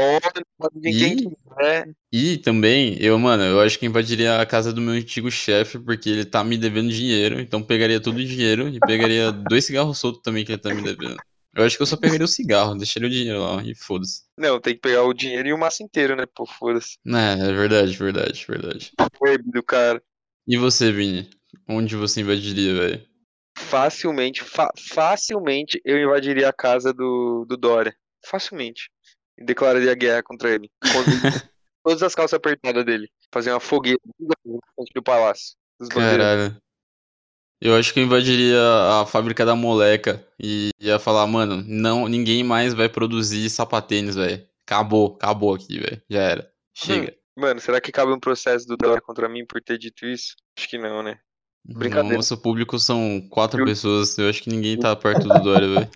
Quem 0.83 1.13
E- 1.13 1.15
quiser. 1.15 1.95
E 2.11 2.37
também, 2.37 2.97
eu, 2.99 3.17
mano, 3.17 3.43
eu 3.43 3.59
acho 3.61 3.79
que 3.79 3.85
invadiria 3.85 4.41
a 4.41 4.45
casa 4.45 4.73
do 4.73 4.81
meu 4.81 4.93
antigo 4.93 5.31
chefe, 5.31 5.79
porque 5.79 6.09
ele 6.09 6.25
tá 6.25 6.43
me 6.43 6.57
devendo 6.57 6.89
dinheiro, 6.91 7.39
então 7.39 7.63
pegaria 7.63 8.01
todo 8.01 8.17
o 8.17 8.25
dinheiro 8.25 8.67
e 8.67 8.79
pegaria 8.79 9.31
dois 9.55 9.65
cigarros 9.65 9.97
soltos 9.97 10.21
também 10.21 10.43
que 10.43 10.51
ele 10.51 10.61
tá 10.61 10.73
me 10.73 10.81
devendo. 10.81 11.17
Eu 11.53 11.63
acho 11.65 11.75
que 11.77 11.83
eu 11.83 11.87
só 11.87 11.97
pegaria 11.97 12.25
o 12.25 12.29
cigarro, 12.29 12.75
deixaria 12.75 13.07
o 13.07 13.11
dinheiro 13.11 13.39
lá 13.39 13.63
e 13.63 13.75
foda-se. 13.75 14.23
Não, 14.37 14.59
tem 14.59 14.73
que 14.73 14.81
pegar 14.81 15.03
o 15.03 15.13
dinheiro 15.13 15.49
e 15.49 15.53
o 15.53 15.57
maço 15.57 15.83
inteiro, 15.83 16.15
né? 16.15 16.25
Pô, 16.33 16.45
foda-se. 16.45 16.97
É, 17.05 17.33
é 17.49 17.53
verdade, 17.53 17.95
verdade, 17.95 18.45
verdade. 18.47 18.91
Verbo 19.21 19.51
do 19.51 19.63
cara. 19.63 20.01
E 20.47 20.57
você, 20.57 20.91
Vini? 20.91 21.29
Onde 21.67 21.95
você 21.95 22.21
invadiria, 22.21 22.73
velho? 22.73 23.07
Facilmente, 23.57 24.43
fa- 24.43 24.71
facilmente 24.93 25.81
eu 25.85 25.97
invadiria 25.97 26.49
a 26.49 26.53
casa 26.53 26.93
do, 26.93 27.45
do 27.47 27.55
Dória. 27.57 27.95
Facilmente. 28.25 28.89
E 29.37 29.45
declararia 29.45 29.93
guerra 29.95 30.23
contra 30.23 30.49
ele. 30.49 30.69
Com 30.81 30.89
todas 31.83 32.03
as 32.03 32.15
calças 32.15 32.33
apertadas 32.33 32.85
dele. 32.85 33.09
Fazer 33.33 33.51
uma 33.51 33.59
fogueira 33.59 33.99
do 34.95 35.03
palácio. 35.03 35.55
Caralho. 35.89 36.57
Eu 37.61 37.75
acho 37.75 37.93
que 37.93 37.99
eu 37.99 38.03
invadiria 38.03 38.59
a 39.01 39.05
fábrica 39.05 39.45
da 39.45 39.55
moleca 39.55 40.25
e 40.39 40.71
ia 40.79 40.97
falar, 40.97 41.27
mano, 41.27 41.63
não, 41.67 42.07
ninguém 42.07 42.43
mais 42.43 42.73
vai 42.73 42.89
produzir 42.89 43.47
sapatênis, 43.51 44.15
velho. 44.15 44.43
Acabou, 44.65 45.15
acabou 45.15 45.53
aqui, 45.53 45.79
velho. 45.79 46.01
Já 46.09 46.21
era. 46.21 46.51
Chega. 46.73 47.15
Mano, 47.41 47.59
será 47.59 47.81
que 47.81 47.91
cabe 47.91 48.11
um 48.11 48.19
processo 48.19 48.67
do 48.67 48.77
Dória 48.77 49.01
contra 49.01 49.27
mim 49.27 49.43
por 49.43 49.59
ter 49.59 49.75
dito 49.75 50.05
isso? 50.05 50.35
Acho 50.55 50.69
que 50.69 50.77
não, 50.77 51.01
né? 51.01 51.17
Brincadeira. 51.65 52.09
No 52.09 52.15
nosso 52.17 52.39
público 52.39 52.77
são 52.77 53.19
quatro 53.31 53.65
pessoas. 53.65 54.15
Eu 54.15 54.29
acho 54.29 54.43
que 54.43 54.49
ninguém 54.51 54.77
tá 54.77 54.95
perto 54.95 55.27
do 55.27 55.39
Dória, 55.39 55.67
velho. 55.67 55.89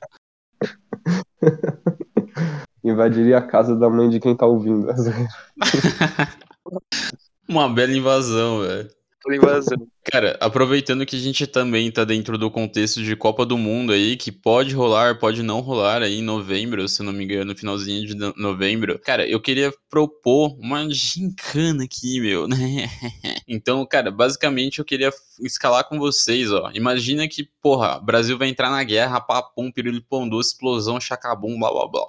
Invadiria 2.84 3.38
a 3.38 3.43
casa 3.43 3.75
da 3.75 3.88
mãe 3.88 4.10
de 4.10 4.19
quem 4.19 4.36
tá 4.36 4.47
ouvindo. 4.47 4.88
Uma 7.47 7.71
bela 7.71 7.93
invasão, 7.93 8.62
velho. 8.62 8.89
Por 9.25 9.33
invasão. 9.33 9.88
Cara, 10.03 10.38
aproveitando 10.39 11.03
que 11.03 11.15
a 11.15 11.19
gente 11.19 11.47
também 11.47 11.91
tá 11.91 12.03
dentro 12.03 12.38
do 12.38 12.51
contexto 12.51 13.01
de 13.01 13.15
Copa 13.15 13.43
do 13.43 13.57
Mundo 13.57 13.91
aí, 13.91 14.15
que 14.15 14.31
pode 14.31 14.75
rolar, 14.75 15.17
pode 15.17 15.41
não 15.41 15.61
rolar 15.61 16.03
aí 16.03 16.19
em 16.19 16.21
novembro, 16.21 16.88
se 16.88 17.01
não 17.01 17.11
me 17.11 17.23
engano, 17.23 17.45
no 17.45 17.57
finalzinho 17.57 18.05
de 18.05 18.13
no- 18.13 18.35
novembro. 18.38 18.99
Cara, 18.99 19.27
eu 19.27 19.41
queria 19.41 19.73
propor 19.89 20.55
uma 20.59 20.88
gincana 20.91 21.85
aqui, 21.85 22.19
meu, 22.19 22.47
né? 22.47 22.55
Então, 23.47 23.83
cara, 23.85 24.11
basicamente 24.11 24.77
eu 24.79 24.85
queria 24.85 25.11
escalar 25.41 25.88
com 25.88 25.97
vocês, 25.97 26.51
ó. 26.51 26.69
Imagina 26.73 27.27
que, 27.27 27.47
porra, 27.61 27.99
Brasil 27.99 28.38
vai 28.38 28.49
entrar 28.49 28.69
na 28.69 28.83
guerra, 28.83 29.19
papum, 29.19 29.71
pirulipão 29.71 30.29
doce, 30.29 30.49
explosão, 30.51 30.99
chacabum, 30.99 31.57
blá 31.59 31.71
blá 31.71 31.88
blá. 31.88 32.05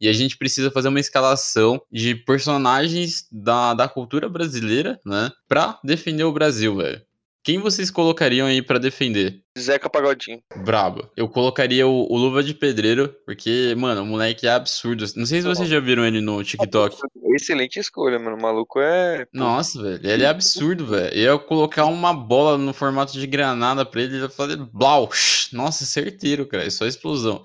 E 0.00 0.08
a 0.08 0.12
gente 0.12 0.36
precisa 0.36 0.70
fazer 0.70 0.88
uma 0.88 1.00
escalação 1.00 1.80
de 1.92 2.14
personagens 2.14 3.26
da, 3.30 3.74
da 3.74 3.88
cultura 3.88 4.28
brasileira, 4.28 4.98
né? 5.04 5.30
Pra 5.46 5.78
defender 5.84 6.24
o 6.24 6.32
Brasil, 6.32 6.76
velho. 6.76 7.02
Quem 7.42 7.58
vocês 7.58 7.90
colocariam 7.90 8.46
aí 8.46 8.60
pra 8.60 8.78
defender? 8.78 9.42
Zeca 9.58 9.88
Pagodinho. 9.88 10.42
Brabo. 10.58 11.08
Eu 11.16 11.26
colocaria 11.26 11.86
o, 11.86 12.06
o 12.10 12.16
Luva 12.16 12.42
de 12.42 12.52
Pedreiro, 12.52 13.14
porque, 13.24 13.74
mano, 13.78 14.02
o 14.02 14.06
moleque 14.06 14.46
é 14.46 14.52
absurdo. 14.52 15.04
Não 15.16 15.24
sei 15.24 15.40
se 15.40 15.48
vocês 15.48 15.68
já 15.68 15.80
viram 15.80 16.04
ele 16.04 16.20
no 16.20 16.44
TikTok. 16.44 16.98
Excelente 17.34 17.78
escolha, 17.78 18.18
mano. 18.18 18.36
O 18.36 18.42
maluco 18.42 18.78
é. 18.78 19.26
Nossa, 19.32 19.82
velho, 19.82 20.00
ele 20.06 20.24
é 20.24 20.28
absurdo, 20.28 20.86
velho. 20.86 21.14
Eu 21.14 21.34
ia 21.34 21.38
colocar 21.38 21.86
uma 21.86 22.12
bola 22.12 22.58
no 22.58 22.74
formato 22.74 23.14
de 23.14 23.26
granada 23.26 23.86
pra 23.86 24.02
ele 24.02 24.16
e 24.16 24.20
ia 24.20 24.28
fazer 24.28 24.56
blau. 24.56 25.08
Nossa, 25.50 25.86
certeiro, 25.86 26.46
cara. 26.46 26.66
É 26.66 26.70
só 26.70 26.86
explosão. 26.86 27.42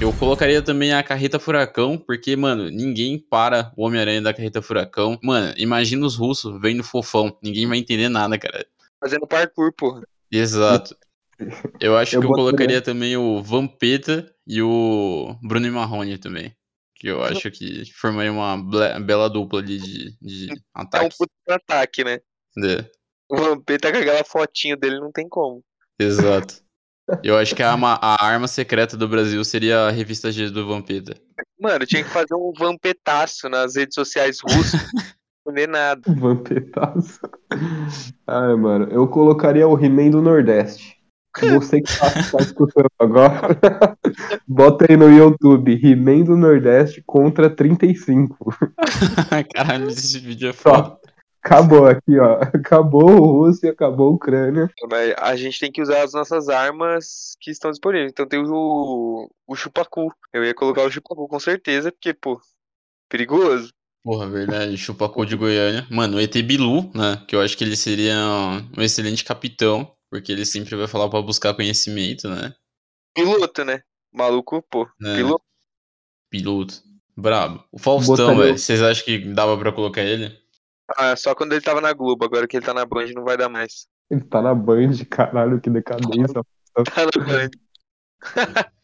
Eu 0.00 0.12
colocaria 0.12 0.62
também 0.62 0.92
a 0.92 1.02
Carreta 1.02 1.40
Furacão, 1.40 1.98
porque, 1.98 2.36
mano, 2.36 2.70
ninguém 2.70 3.18
para 3.18 3.72
o 3.76 3.84
Homem-Aranha 3.84 4.22
da 4.22 4.32
Carreta 4.32 4.62
Furacão. 4.62 5.18
Mano, 5.22 5.52
imagina 5.56 6.06
os 6.06 6.14
russos 6.14 6.60
vendo 6.60 6.84
fofão. 6.84 7.36
Ninguém 7.42 7.66
vai 7.66 7.78
entender 7.78 8.08
nada, 8.08 8.38
cara. 8.38 8.64
Fazendo 9.00 9.26
parkour, 9.26 9.72
porra. 9.72 10.02
Exato. 10.30 10.96
Eu 11.80 11.96
acho 11.96 12.16
Eu 12.16 12.20
que 12.20 12.26
eu 12.26 12.32
colocaria 12.32 12.82
também 12.82 13.16
o 13.16 13.40
Vampeta 13.40 14.34
e 14.44 14.60
o 14.60 15.36
Bruno 15.40 15.66
e 15.68 15.70
Marrone 15.70 16.18
também. 16.18 16.52
Que 16.96 17.06
eu 17.06 17.22
acho 17.22 17.48
que 17.52 17.84
formaria 17.92 18.32
uma 18.32 18.56
bela 18.98 19.30
dupla 19.30 19.60
ali 19.60 19.78
de, 19.78 20.18
de 20.20 20.50
É 20.50 20.54
um 20.54 20.58
ataque. 20.82 21.16
puto 21.16 21.32
ataque, 21.48 22.02
né? 22.02 22.18
É. 22.64 22.90
O 23.30 23.36
Vampeta 23.36 23.92
com 23.92 23.98
aquela 23.98 24.24
fotinho 24.24 24.76
dele 24.76 24.98
não 24.98 25.12
tem 25.12 25.28
como. 25.28 25.62
Exato. 25.96 26.60
Eu 27.22 27.36
acho 27.36 27.54
que 27.54 27.62
a 27.62 27.72
arma, 27.72 27.98
a 28.02 28.24
arma 28.24 28.46
secreta 28.46 28.96
do 28.96 29.08
Brasil 29.08 29.42
seria 29.44 29.86
a 29.86 29.90
revista 29.90 30.30
G 30.30 30.50
do 30.50 30.66
Vampeta. 30.66 31.16
Mano, 31.60 31.86
tinha 31.86 32.04
que 32.04 32.10
fazer 32.10 32.34
um 32.34 32.52
vampetaço 32.56 33.48
nas 33.48 33.76
redes 33.76 33.94
sociais 33.94 34.38
russas. 34.40 34.80
não 35.48 35.52
entender 35.52 35.66
nada. 35.68 36.02
Vampetaço. 36.06 37.20
Ai, 38.26 38.54
mano, 38.54 38.88
eu 38.90 39.08
colocaria 39.08 39.66
o 39.66 39.82
He-Man 39.82 40.10
do 40.10 40.22
Nordeste. 40.22 40.96
Você 41.40 41.80
que 41.80 41.98
tá, 41.98 42.10
tá 42.10 42.38
escutando 42.42 42.90
agora, 42.98 43.56
bota 44.46 44.86
aí 44.88 44.96
no 44.96 45.08
YouTube, 45.08 45.78
He-Man 45.80 46.24
do 46.24 46.36
Nordeste 46.36 47.02
contra 47.06 47.48
35. 47.48 48.36
Caralho, 49.54 49.88
esse 49.88 50.18
vídeo 50.18 50.48
é 50.48 50.52
foda. 50.52 50.96
Acabou 51.48 51.86
aqui, 51.86 52.18
ó. 52.18 52.40
Acabou 52.54 53.08
a 53.08 53.12
Rússia, 53.12 53.70
acabou 53.70 54.08
a 54.08 54.12
Ucrânia. 54.12 54.70
Mas 54.90 55.14
a 55.16 55.34
gente 55.34 55.58
tem 55.58 55.72
que 55.72 55.80
usar 55.80 56.02
as 56.02 56.12
nossas 56.12 56.50
armas 56.50 57.36
que 57.40 57.50
estão 57.50 57.70
disponíveis. 57.70 58.12
Então 58.12 58.28
tem 58.28 58.38
o, 58.38 59.30
o 59.46 59.56
chupacu. 59.56 60.12
Eu 60.30 60.44
ia 60.44 60.54
colocar 60.54 60.82
o 60.82 60.90
chupacu 60.90 61.26
com 61.26 61.40
certeza, 61.40 61.90
porque, 61.90 62.12
pô, 62.12 62.38
perigoso. 63.08 63.72
Porra, 64.04 64.28
verdade. 64.28 64.76
Chupacô 64.76 65.24
de 65.24 65.36
Goiânia. 65.36 65.86
Mano, 65.90 66.18
o 66.18 66.20
ET 66.20 66.34
Bilu, 66.42 66.90
né? 66.94 67.24
Que 67.26 67.34
eu 67.34 67.40
acho 67.40 67.56
que 67.56 67.64
ele 67.64 67.76
seria 67.76 68.16
um 68.76 68.82
excelente 68.82 69.24
capitão. 69.24 69.90
Porque 70.10 70.32
ele 70.32 70.46
sempre 70.46 70.74
vai 70.74 70.86
falar 70.86 71.08
pra 71.08 71.20
buscar 71.20 71.54
conhecimento, 71.54 72.28
né? 72.28 72.54
Piloto, 73.14 73.64
né? 73.64 73.82
Maluco, 74.12 74.62
pô. 74.70 74.88
É. 75.04 75.16
Piloto. 75.16 75.44
piloto. 76.30 76.82
Brabo. 77.16 77.64
O 77.70 77.78
Faustão, 77.78 78.36
velho. 78.36 78.56
Vocês 78.56 78.80
acham 78.80 79.04
que 79.04 79.18
dava 79.18 79.58
pra 79.58 79.72
colocar 79.72 80.02
ele? 80.02 80.34
Ah, 80.96 81.14
só 81.16 81.34
quando 81.34 81.52
ele 81.52 81.60
tava 81.60 81.80
na 81.80 81.92
Globo, 81.92 82.24
agora 82.24 82.46
que 82.46 82.56
ele 82.56 82.64
tá 82.64 82.72
na 82.72 82.86
Band 82.86 83.08
não 83.14 83.24
vai 83.24 83.36
dar 83.36 83.48
mais. 83.48 83.86
Ele 84.10 84.22
tá 84.22 84.40
na 84.40 84.54
Band, 84.54 84.92
caralho, 85.10 85.60
que 85.60 85.70
decadência. 85.70 86.42
Tá 86.74 87.06
na 87.06 87.24
Band. 87.24 87.50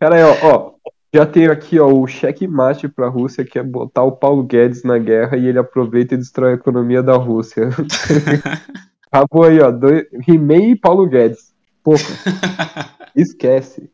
Cara, 0.00 0.16
aí, 0.16 0.22
ó, 0.22 0.36
ó, 0.42 0.72
já 1.12 1.26
tenho 1.26 1.50
aqui, 1.50 1.78
ó, 1.78 1.88
o 1.88 2.06
checkmate 2.06 2.88
pra 2.88 3.08
Rússia, 3.08 3.44
que 3.44 3.58
é 3.58 3.62
botar 3.62 4.02
o 4.02 4.12
Paulo 4.12 4.42
Guedes 4.42 4.82
na 4.82 4.98
guerra 4.98 5.36
e 5.36 5.46
ele 5.46 5.58
aproveita 5.58 6.14
e 6.14 6.18
destrói 6.18 6.52
a 6.52 6.56
economia 6.56 7.02
da 7.02 7.16
Rússia. 7.16 7.68
Acabou 9.10 9.44
aí, 9.44 9.60
ó, 9.60 9.70
dois, 9.70 10.04
He-Man 10.26 10.70
e 10.70 10.76
Paulo 10.76 11.06
Guedes. 11.06 11.54
Pouco. 11.82 12.04
Esquece. 13.14 13.90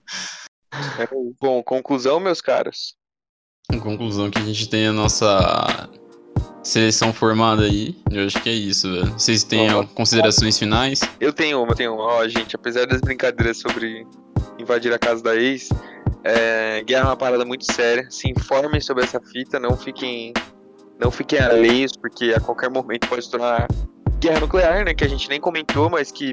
É, 0.98 1.08
Bom, 1.40 1.62
conclusão, 1.62 2.18
meus 2.18 2.40
caros. 2.40 2.96
Em 3.72 3.78
conclusão, 3.78 4.30
que 4.30 4.38
a 4.38 4.44
gente 4.44 4.68
tem 4.68 4.86
a 4.86 4.92
nossa 4.92 5.88
seleção 6.62 7.12
formada 7.12 7.62
aí. 7.62 7.96
Eu 8.10 8.26
acho 8.26 8.40
que 8.42 8.48
é 8.48 8.52
isso, 8.52 8.90
velho. 8.90 9.12
Vocês 9.12 9.44
têm 9.44 9.68
considerações 9.94 10.58
finais? 10.58 11.00
Eu 11.20 11.32
tenho 11.32 11.62
uma, 11.62 11.72
eu 11.72 11.76
tenho 11.76 11.94
uma. 11.94 12.04
Ó, 12.04 12.28
gente, 12.28 12.54
apesar 12.54 12.86
das 12.86 13.00
brincadeiras 13.00 13.58
sobre 13.58 14.06
invadir 14.58 14.92
a 14.92 14.98
casa 14.98 15.22
da 15.22 15.34
ex, 15.34 15.68
é, 16.24 16.82
guerra 16.84 17.02
é 17.02 17.06
uma 17.06 17.16
parada 17.16 17.44
muito 17.44 17.70
séria. 17.72 18.06
Se 18.10 18.30
informem 18.30 18.80
sobre 18.80 19.04
essa 19.04 19.20
fita, 19.20 19.58
não 19.58 19.76
fiquem, 19.76 20.32
não 20.98 21.10
fiquem 21.10 21.38
alheios, 21.40 21.96
porque 21.96 22.32
a 22.36 22.40
qualquer 22.40 22.70
momento 22.70 23.08
pode 23.08 23.24
se 23.24 23.30
tornar 23.30 23.66
guerra 24.20 24.40
nuclear, 24.40 24.84
né? 24.84 24.94
Que 24.94 25.04
a 25.04 25.08
gente 25.08 25.28
nem 25.28 25.40
comentou, 25.40 25.90
mas 25.90 26.12
que 26.12 26.32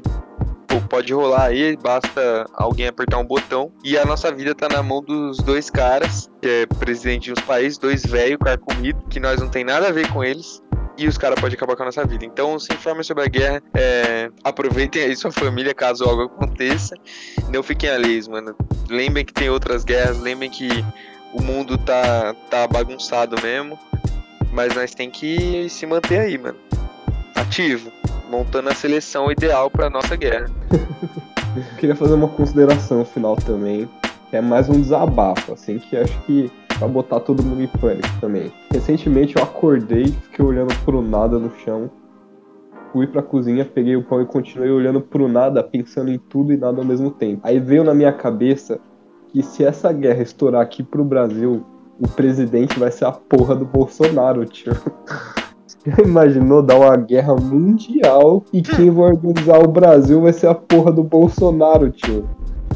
pô, 0.70 0.80
pode 0.82 1.12
rolar 1.12 1.46
aí, 1.46 1.76
basta 1.76 2.46
alguém 2.54 2.86
apertar 2.86 3.18
um 3.18 3.24
botão. 3.24 3.72
E 3.84 3.98
a 3.98 4.04
nossa 4.04 4.32
vida 4.32 4.54
tá 4.54 4.68
na 4.68 4.82
mão 4.82 5.02
dos 5.02 5.38
dois 5.38 5.68
caras, 5.68 6.30
que 6.40 6.48
é 6.48 6.66
presidente 6.66 7.24
de 7.24 7.32
uns 7.32 7.40
países, 7.40 7.76
dois 7.76 8.06
velhos, 8.06 8.38
carcomido, 8.38 9.02
que 9.10 9.18
nós 9.18 9.40
não 9.40 9.48
tem 9.48 9.64
nada 9.64 9.88
a 9.88 9.92
ver 9.92 10.08
com 10.12 10.22
eles. 10.22 10.62
E 10.96 11.08
os 11.08 11.18
caras 11.18 11.40
podem 11.40 11.56
acabar 11.56 11.76
com 11.76 11.82
a 11.82 11.86
nossa 11.86 12.04
vida. 12.04 12.24
Então 12.24 12.58
se 12.58 12.72
informem 12.72 13.02
sobre 13.02 13.24
a 13.24 13.26
guerra. 13.26 13.62
é, 13.74 14.30
aproveitem 14.44 15.02
aí 15.02 15.16
sua 15.16 15.32
família 15.32 15.74
caso 15.74 16.04
algo 16.04 16.24
aconteça. 16.24 16.94
Não 17.48 17.62
fiquem 17.62 17.90
alheios, 17.90 18.28
mano. 18.28 18.54
Lembrem 18.88 19.24
que 19.24 19.32
tem 19.32 19.48
outras 19.48 19.82
guerras. 19.82 20.20
Lembrem 20.20 20.50
que 20.50 20.68
o 21.32 21.42
mundo 21.42 21.78
tá, 21.78 22.34
tá 22.50 22.66
bagunçado 22.66 23.40
mesmo. 23.42 23.78
Mas 24.52 24.74
nós 24.74 24.94
tem 24.94 25.10
que 25.10 25.68
se 25.70 25.86
manter 25.86 26.20
aí, 26.20 26.36
mano. 26.36 26.58
Ativo. 27.34 27.90
Montando 28.30 28.68
a 28.68 28.74
seleção 28.74 29.28
ideal 29.32 29.68
pra 29.68 29.90
nossa 29.90 30.14
guerra. 30.14 30.46
Queria 31.78 31.96
fazer 31.96 32.14
uma 32.14 32.28
consideração 32.28 33.04
final 33.04 33.34
também, 33.34 33.88
que 34.30 34.36
é 34.36 34.40
mais 34.40 34.68
um 34.68 34.80
desabafo, 34.80 35.52
assim, 35.52 35.80
que 35.80 35.96
acho 35.96 36.16
que 36.20 36.48
vai 36.78 36.88
botar 36.88 37.18
todo 37.18 37.42
mundo 37.42 37.60
em 37.60 37.66
pânico 37.66 38.08
também. 38.20 38.52
Recentemente 38.70 39.34
eu 39.34 39.42
acordei, 39.42 40.06
fiquei 40.06 40.44
olhando 40.44 40.72
pro 40.84 41.02
nada 41.02 41.40
no 41.40 41.50
chão, 41.64 41.90
fui 42.92 43.04
pra 43.04 43.20
cozinha, 43.20 43.64
peguei 43.64 43.96
o 43.96 44.04
pão 44.04 44.22
e 44.22 44.26
continuei 44.26 44.70
olhando 44.70 45.00
pro 45.00 45.26
nada, 45.26 45.60
pensando 45.64 46.08
em 46.08 46.18
tudo 46.18 46.52
e 46.52 46.56
nada 46.56 46.78
ao 46.78 46.84
mesmo 46.84 47.10
tempo. 47.10 47.40
Aí 47.42 47.58
veio 47.58 47.82
na 47.82 47.92
minha 47.92 48.12
cabeça 48.12 48.78
que 49.32 49.42
se 49.42 49.64
essa 49.64 49.92
guerra 49.92 50.22
estourar 50.22 50.62
aqui 50.62 50.84
pro 50.84 51.04
Brasil, 51.04 51.66
o 51.98 52.06
presidente 52.06 52.78
vai 52.78 52.92
ser 52.92 53.06
a 53.06 53.12
porra 53.12 53.56
do 53.56 53.64
Bolsonaro, 53.64 54.46
tio. 54.46 54.72
Já 55.86 56.02
imaginou 56.04 56.62
dar 56.62 56.76
uma 56.76 56.96
guerra 56.96 57.34
mundial 57.36 58.44
e 58.52 58.62
quem 58.62 58.90
vai 58.90 59.12
organizar 59.12 59.58
o 59.58 59.68
Brasil 59.68 60.20
vai 60.20 60.32
ser 60.32 60.48
a 60.48 60.54
porra 60.54 60.92
do 60.92 61.02
Bolsonaro, 61.02 61.90
tio. 61.90 62.28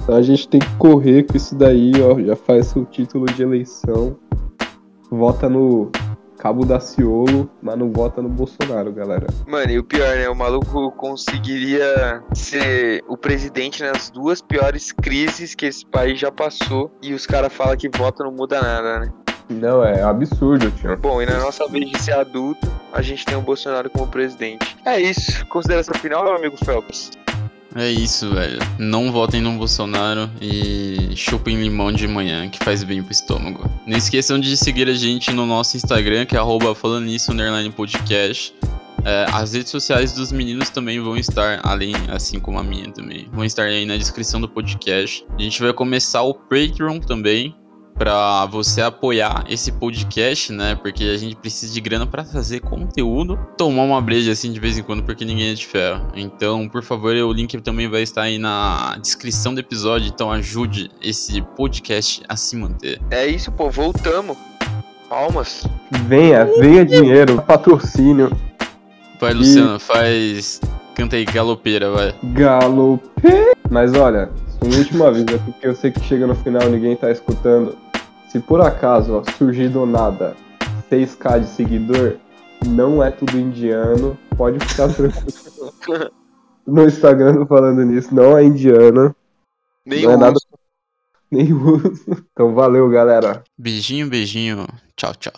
Então 0.03 0.17
a 0.17 0.23
gente 0.23 0.49
tem 0.49 0.61
que 0.61 0.77
correr 0.77 1.23
com 1.25 1.37
isso 1.37 1.55
daí, 1.55 1.93
ó. 2.03 2.21
Já 2.21 2.37
faz 2.37 2.67
seu 2.67 2.85
título 2.85 3.27
de 3.27 3.43
eleição. 3.43 4.17
Vota 5.11 5.49
no 5.49 5.91
Cabo 6.45 6.67
da 6.67 6.79
Ciolo, 6.79 7.49
mas 7.63 7.79
não 7.79 7.91
vota 7.91 8.21
no 8.21 8.29
Bolsonaro, 8.29 8.93
galera. 8.93 9.29
Mano, 9.47 9.71
e 9.71 9.79
o 9.79 9.85
pior, 9.85 10.15
né? 10.15 10.29
O 10.29 10.35
maluco 10.35 10.93
conseguiria 10.93 12.23
ser 12.35 13.03
o 13.09 13.17
presidente 13.17 13.83
nas 13.83 14.11
duas 14.11 14.43
piores 14.43 14.93
crises 14.93 15.55
que 15.55 15.65
esse 15.65 15.87
país 15.87 16.21
já 16.21 16.31
passou. 16.31 16.91
E 17.01 17.15
os 17.15 17.25
caras 17.25 17.51
falam 17.51 17.77
que 17.77 17.89
voto 17.89 18.23
não 18.25 18.33
muda 18.33 18.61
nada, 18.61 19.01
né? 19.01 19.13
Não, 19.49 19.85
é 19.85 20.03
absurdo, 20.03 20.71
tio. 20.73 20.97
Bom, 20.97 21.21
e 21.21 21.27
na 21.27 21.39
nossa 21.39 21.69
vez 21.69 21.91
de 21.91 21.99
ser 22.01 22.13
adulto, 22.13 22.67
a 22.93 23.03
gente 23.03 23.25
tem 23.25 23.37
o 23.37 23.41
Bolsonaro 23.43 23.91
como 23.91 24.07
presidente. 24.07 24.77
É 24.85 25.01
isso. 25.01 25.45
Consideração 25.47 25.95
final, 25.95 26.25
meu 26.25 26.37
amigo 26.37 26.57
Phelps. 26.65 27.11
É 27.77 27.91
isso, 27.91 28.31
velho. 28.33 28.59
Não 28.79 29.11
votem 29.11 29.43
no 29.43 29.53
Bolsonaro 29.53 30.31
e 30.41 31.11
chupem 31.17 31.61
limão 31.61 31.93
de 31.93 32.07
manhã, 32.07 32.49
que 32.49 32.63
faz 32.63 32.85
bem 32.85 33.03
pro 33.03 33.11
estômago. 33.11 33.69
Não 33.85 33.99
esqueçam 33.99 34.39
de 34.39 34.57
seguir 34.57 34.89
a 34.89 34.95
gente 34.95 35.33
no 35.33 35.45
nosso 35.45 35.77
Instagram, 35.77 36.25
que 36.25 36.37
é 36.37 36.39
arroba 36.39 36.73
falando 36.75 37.07
nisso, 37.07 37.33
underline 37.33 37.71
podcast. 37.73 38.55
É, 39.05 39.27
as 39.33 39.53
redes 39.53 39.71
sociais 39.71 40.13
dos 40.13 40.31
meninos 40.31 40.71
também 40.71 41.01
vão 41.01 41.17
estar, 41.17 41.61
além, 41.65 41.95
assim 42.09 42.39
como 42.39 42.59
a 42.59 42.63
minha 42.63 42.91
também, 42.93 43.29
vão 43.33 43.45
estar 43.45 43.65
aí 43.65 43.85
na 43.85 43.97
descrição 43.97 44.41
do 44.41 44.49
podcast. 44.49 45.27
A 45.37 45.43
gente 45.43 45.61
vai 45.61 45.73
começar 45.73 46.23
o 46.23 46.33
Patreon 46.33 47.01
também, 47.01 47.55
pra 47.97 48.47
você 48.47 48.83
apoiar 48.83 49.45
esse 49.49 49.73
podcast, 49.73 50.53
né? 50.53 50.75
Porque 50.75 51.05
a 51.05 51.17
gente 51.17 51.37
precisa 51.37 51.73
de 51.73 51.81
grana 51.81 52.07
pra 52.07 52.25
fazer 52.25 52.61
conteúdo, 52.61 53.39
tomar 53.57 53.83
uma 53.83 54.01
breja 54.01 54.33
assim 54.33 54.53
de 54.53 54.61
vez 54.61 54.77
em 54.77 54.83
quando, 54.83 55.03
porque 55.03 55.25
ninguém 55.25 55.51
é 55.51 55.55
de 55.55 55.67
ferro. 55.67 56.07
Então, 56.15 56.69
por 56.69 56.83
favor, 56.83 57.15
o 57.15 57.33
link 57.33 57.61
também 57.61 57.89
vai 57.89 58.03
estar 58.03 58.23
aí 58.23 58.39
na 58.39 58.97
descrição 59.01 59.55
do 59.55 59.61
episódio, 59.61 60.09
então 60.09 60.31
ajude 60.31 60.91
esse 61.01 61.41
podcast 61.57 62.23
a 62.29 62.37
se 62.37 62.57
manter. 62.57 63.01
É 63.11 63.27
isso, 63.27 63.51
pô. 63.53 63.71
Voltamos. 63.71 64.37
Palmas. 65.09 65.65
Venha, 66.07 66.45
venha 66.59 66.85
dinheiro, 66.85 67.41
patrocínio, 67.43 68.31
Vai, 69.21 69.33
Luciano, 69.33 69.79
faz. 69.79 70.61
Canta 70.95 71.17
aí, 71.17 71.25
galopeira, 71.25 71.91
vai. 71.91 72.15
galope. 72.25 73.09
Mas 73.71 73.95
olha, 73.95 74.31
uma 74.65 74.77
última 74.79 75.13
vez, 75.13 75.27
é 75.29 75.39
porque 75.39 75.67
eu 75.67 75.75
sei 75.75 75.91
que 75.91 76.01
chega 76.01 76.27
no 76.27 76.35
final 76.35 76.63
e 76.63 76.71
ninguém 76.71 76.97
tá 76.97 77.11
escutando. 77.11 77.77
Se 78.29 78.41
por 78.41 78.61
acaso 78.61 79.15
ó, 79.15 79.33
surgir 79.33 79.69
do 79.69 79.87
nada 79.87 80.35
6k 80.91 81.41
de 81.41 81.47
seguidor, 81.47 82.17
não 82.67 83.03
é 83.03 83.11
tudo 83.11 83.39
indiano, 83.39 84.19
pode 84.37 84.59
ficar 84.67 84.89
tranquilo. 84.89 86.13
No 86.67 86.87
Instagram 86.87 87.45
falando 87.45 87.85
nisso, 87.85 88.15
não 88.15 88.39
é 88.39 88.43
indiana, 88.43 89.15
Nem 89.85 90.05
não 90.05 90.13
é 90.13 90.17
nada 90.17 90.41
nem 91.31 91.53
russo. 91.53 92.25
Então 92.33 92.55
valeu, 92.55 92.89
galera. 92.89 93.45
Beijinho, 93.59 94.09
beijinho. 94.09 94.67
Tchau, 94.97 95.13
tchau. 95.15 95.35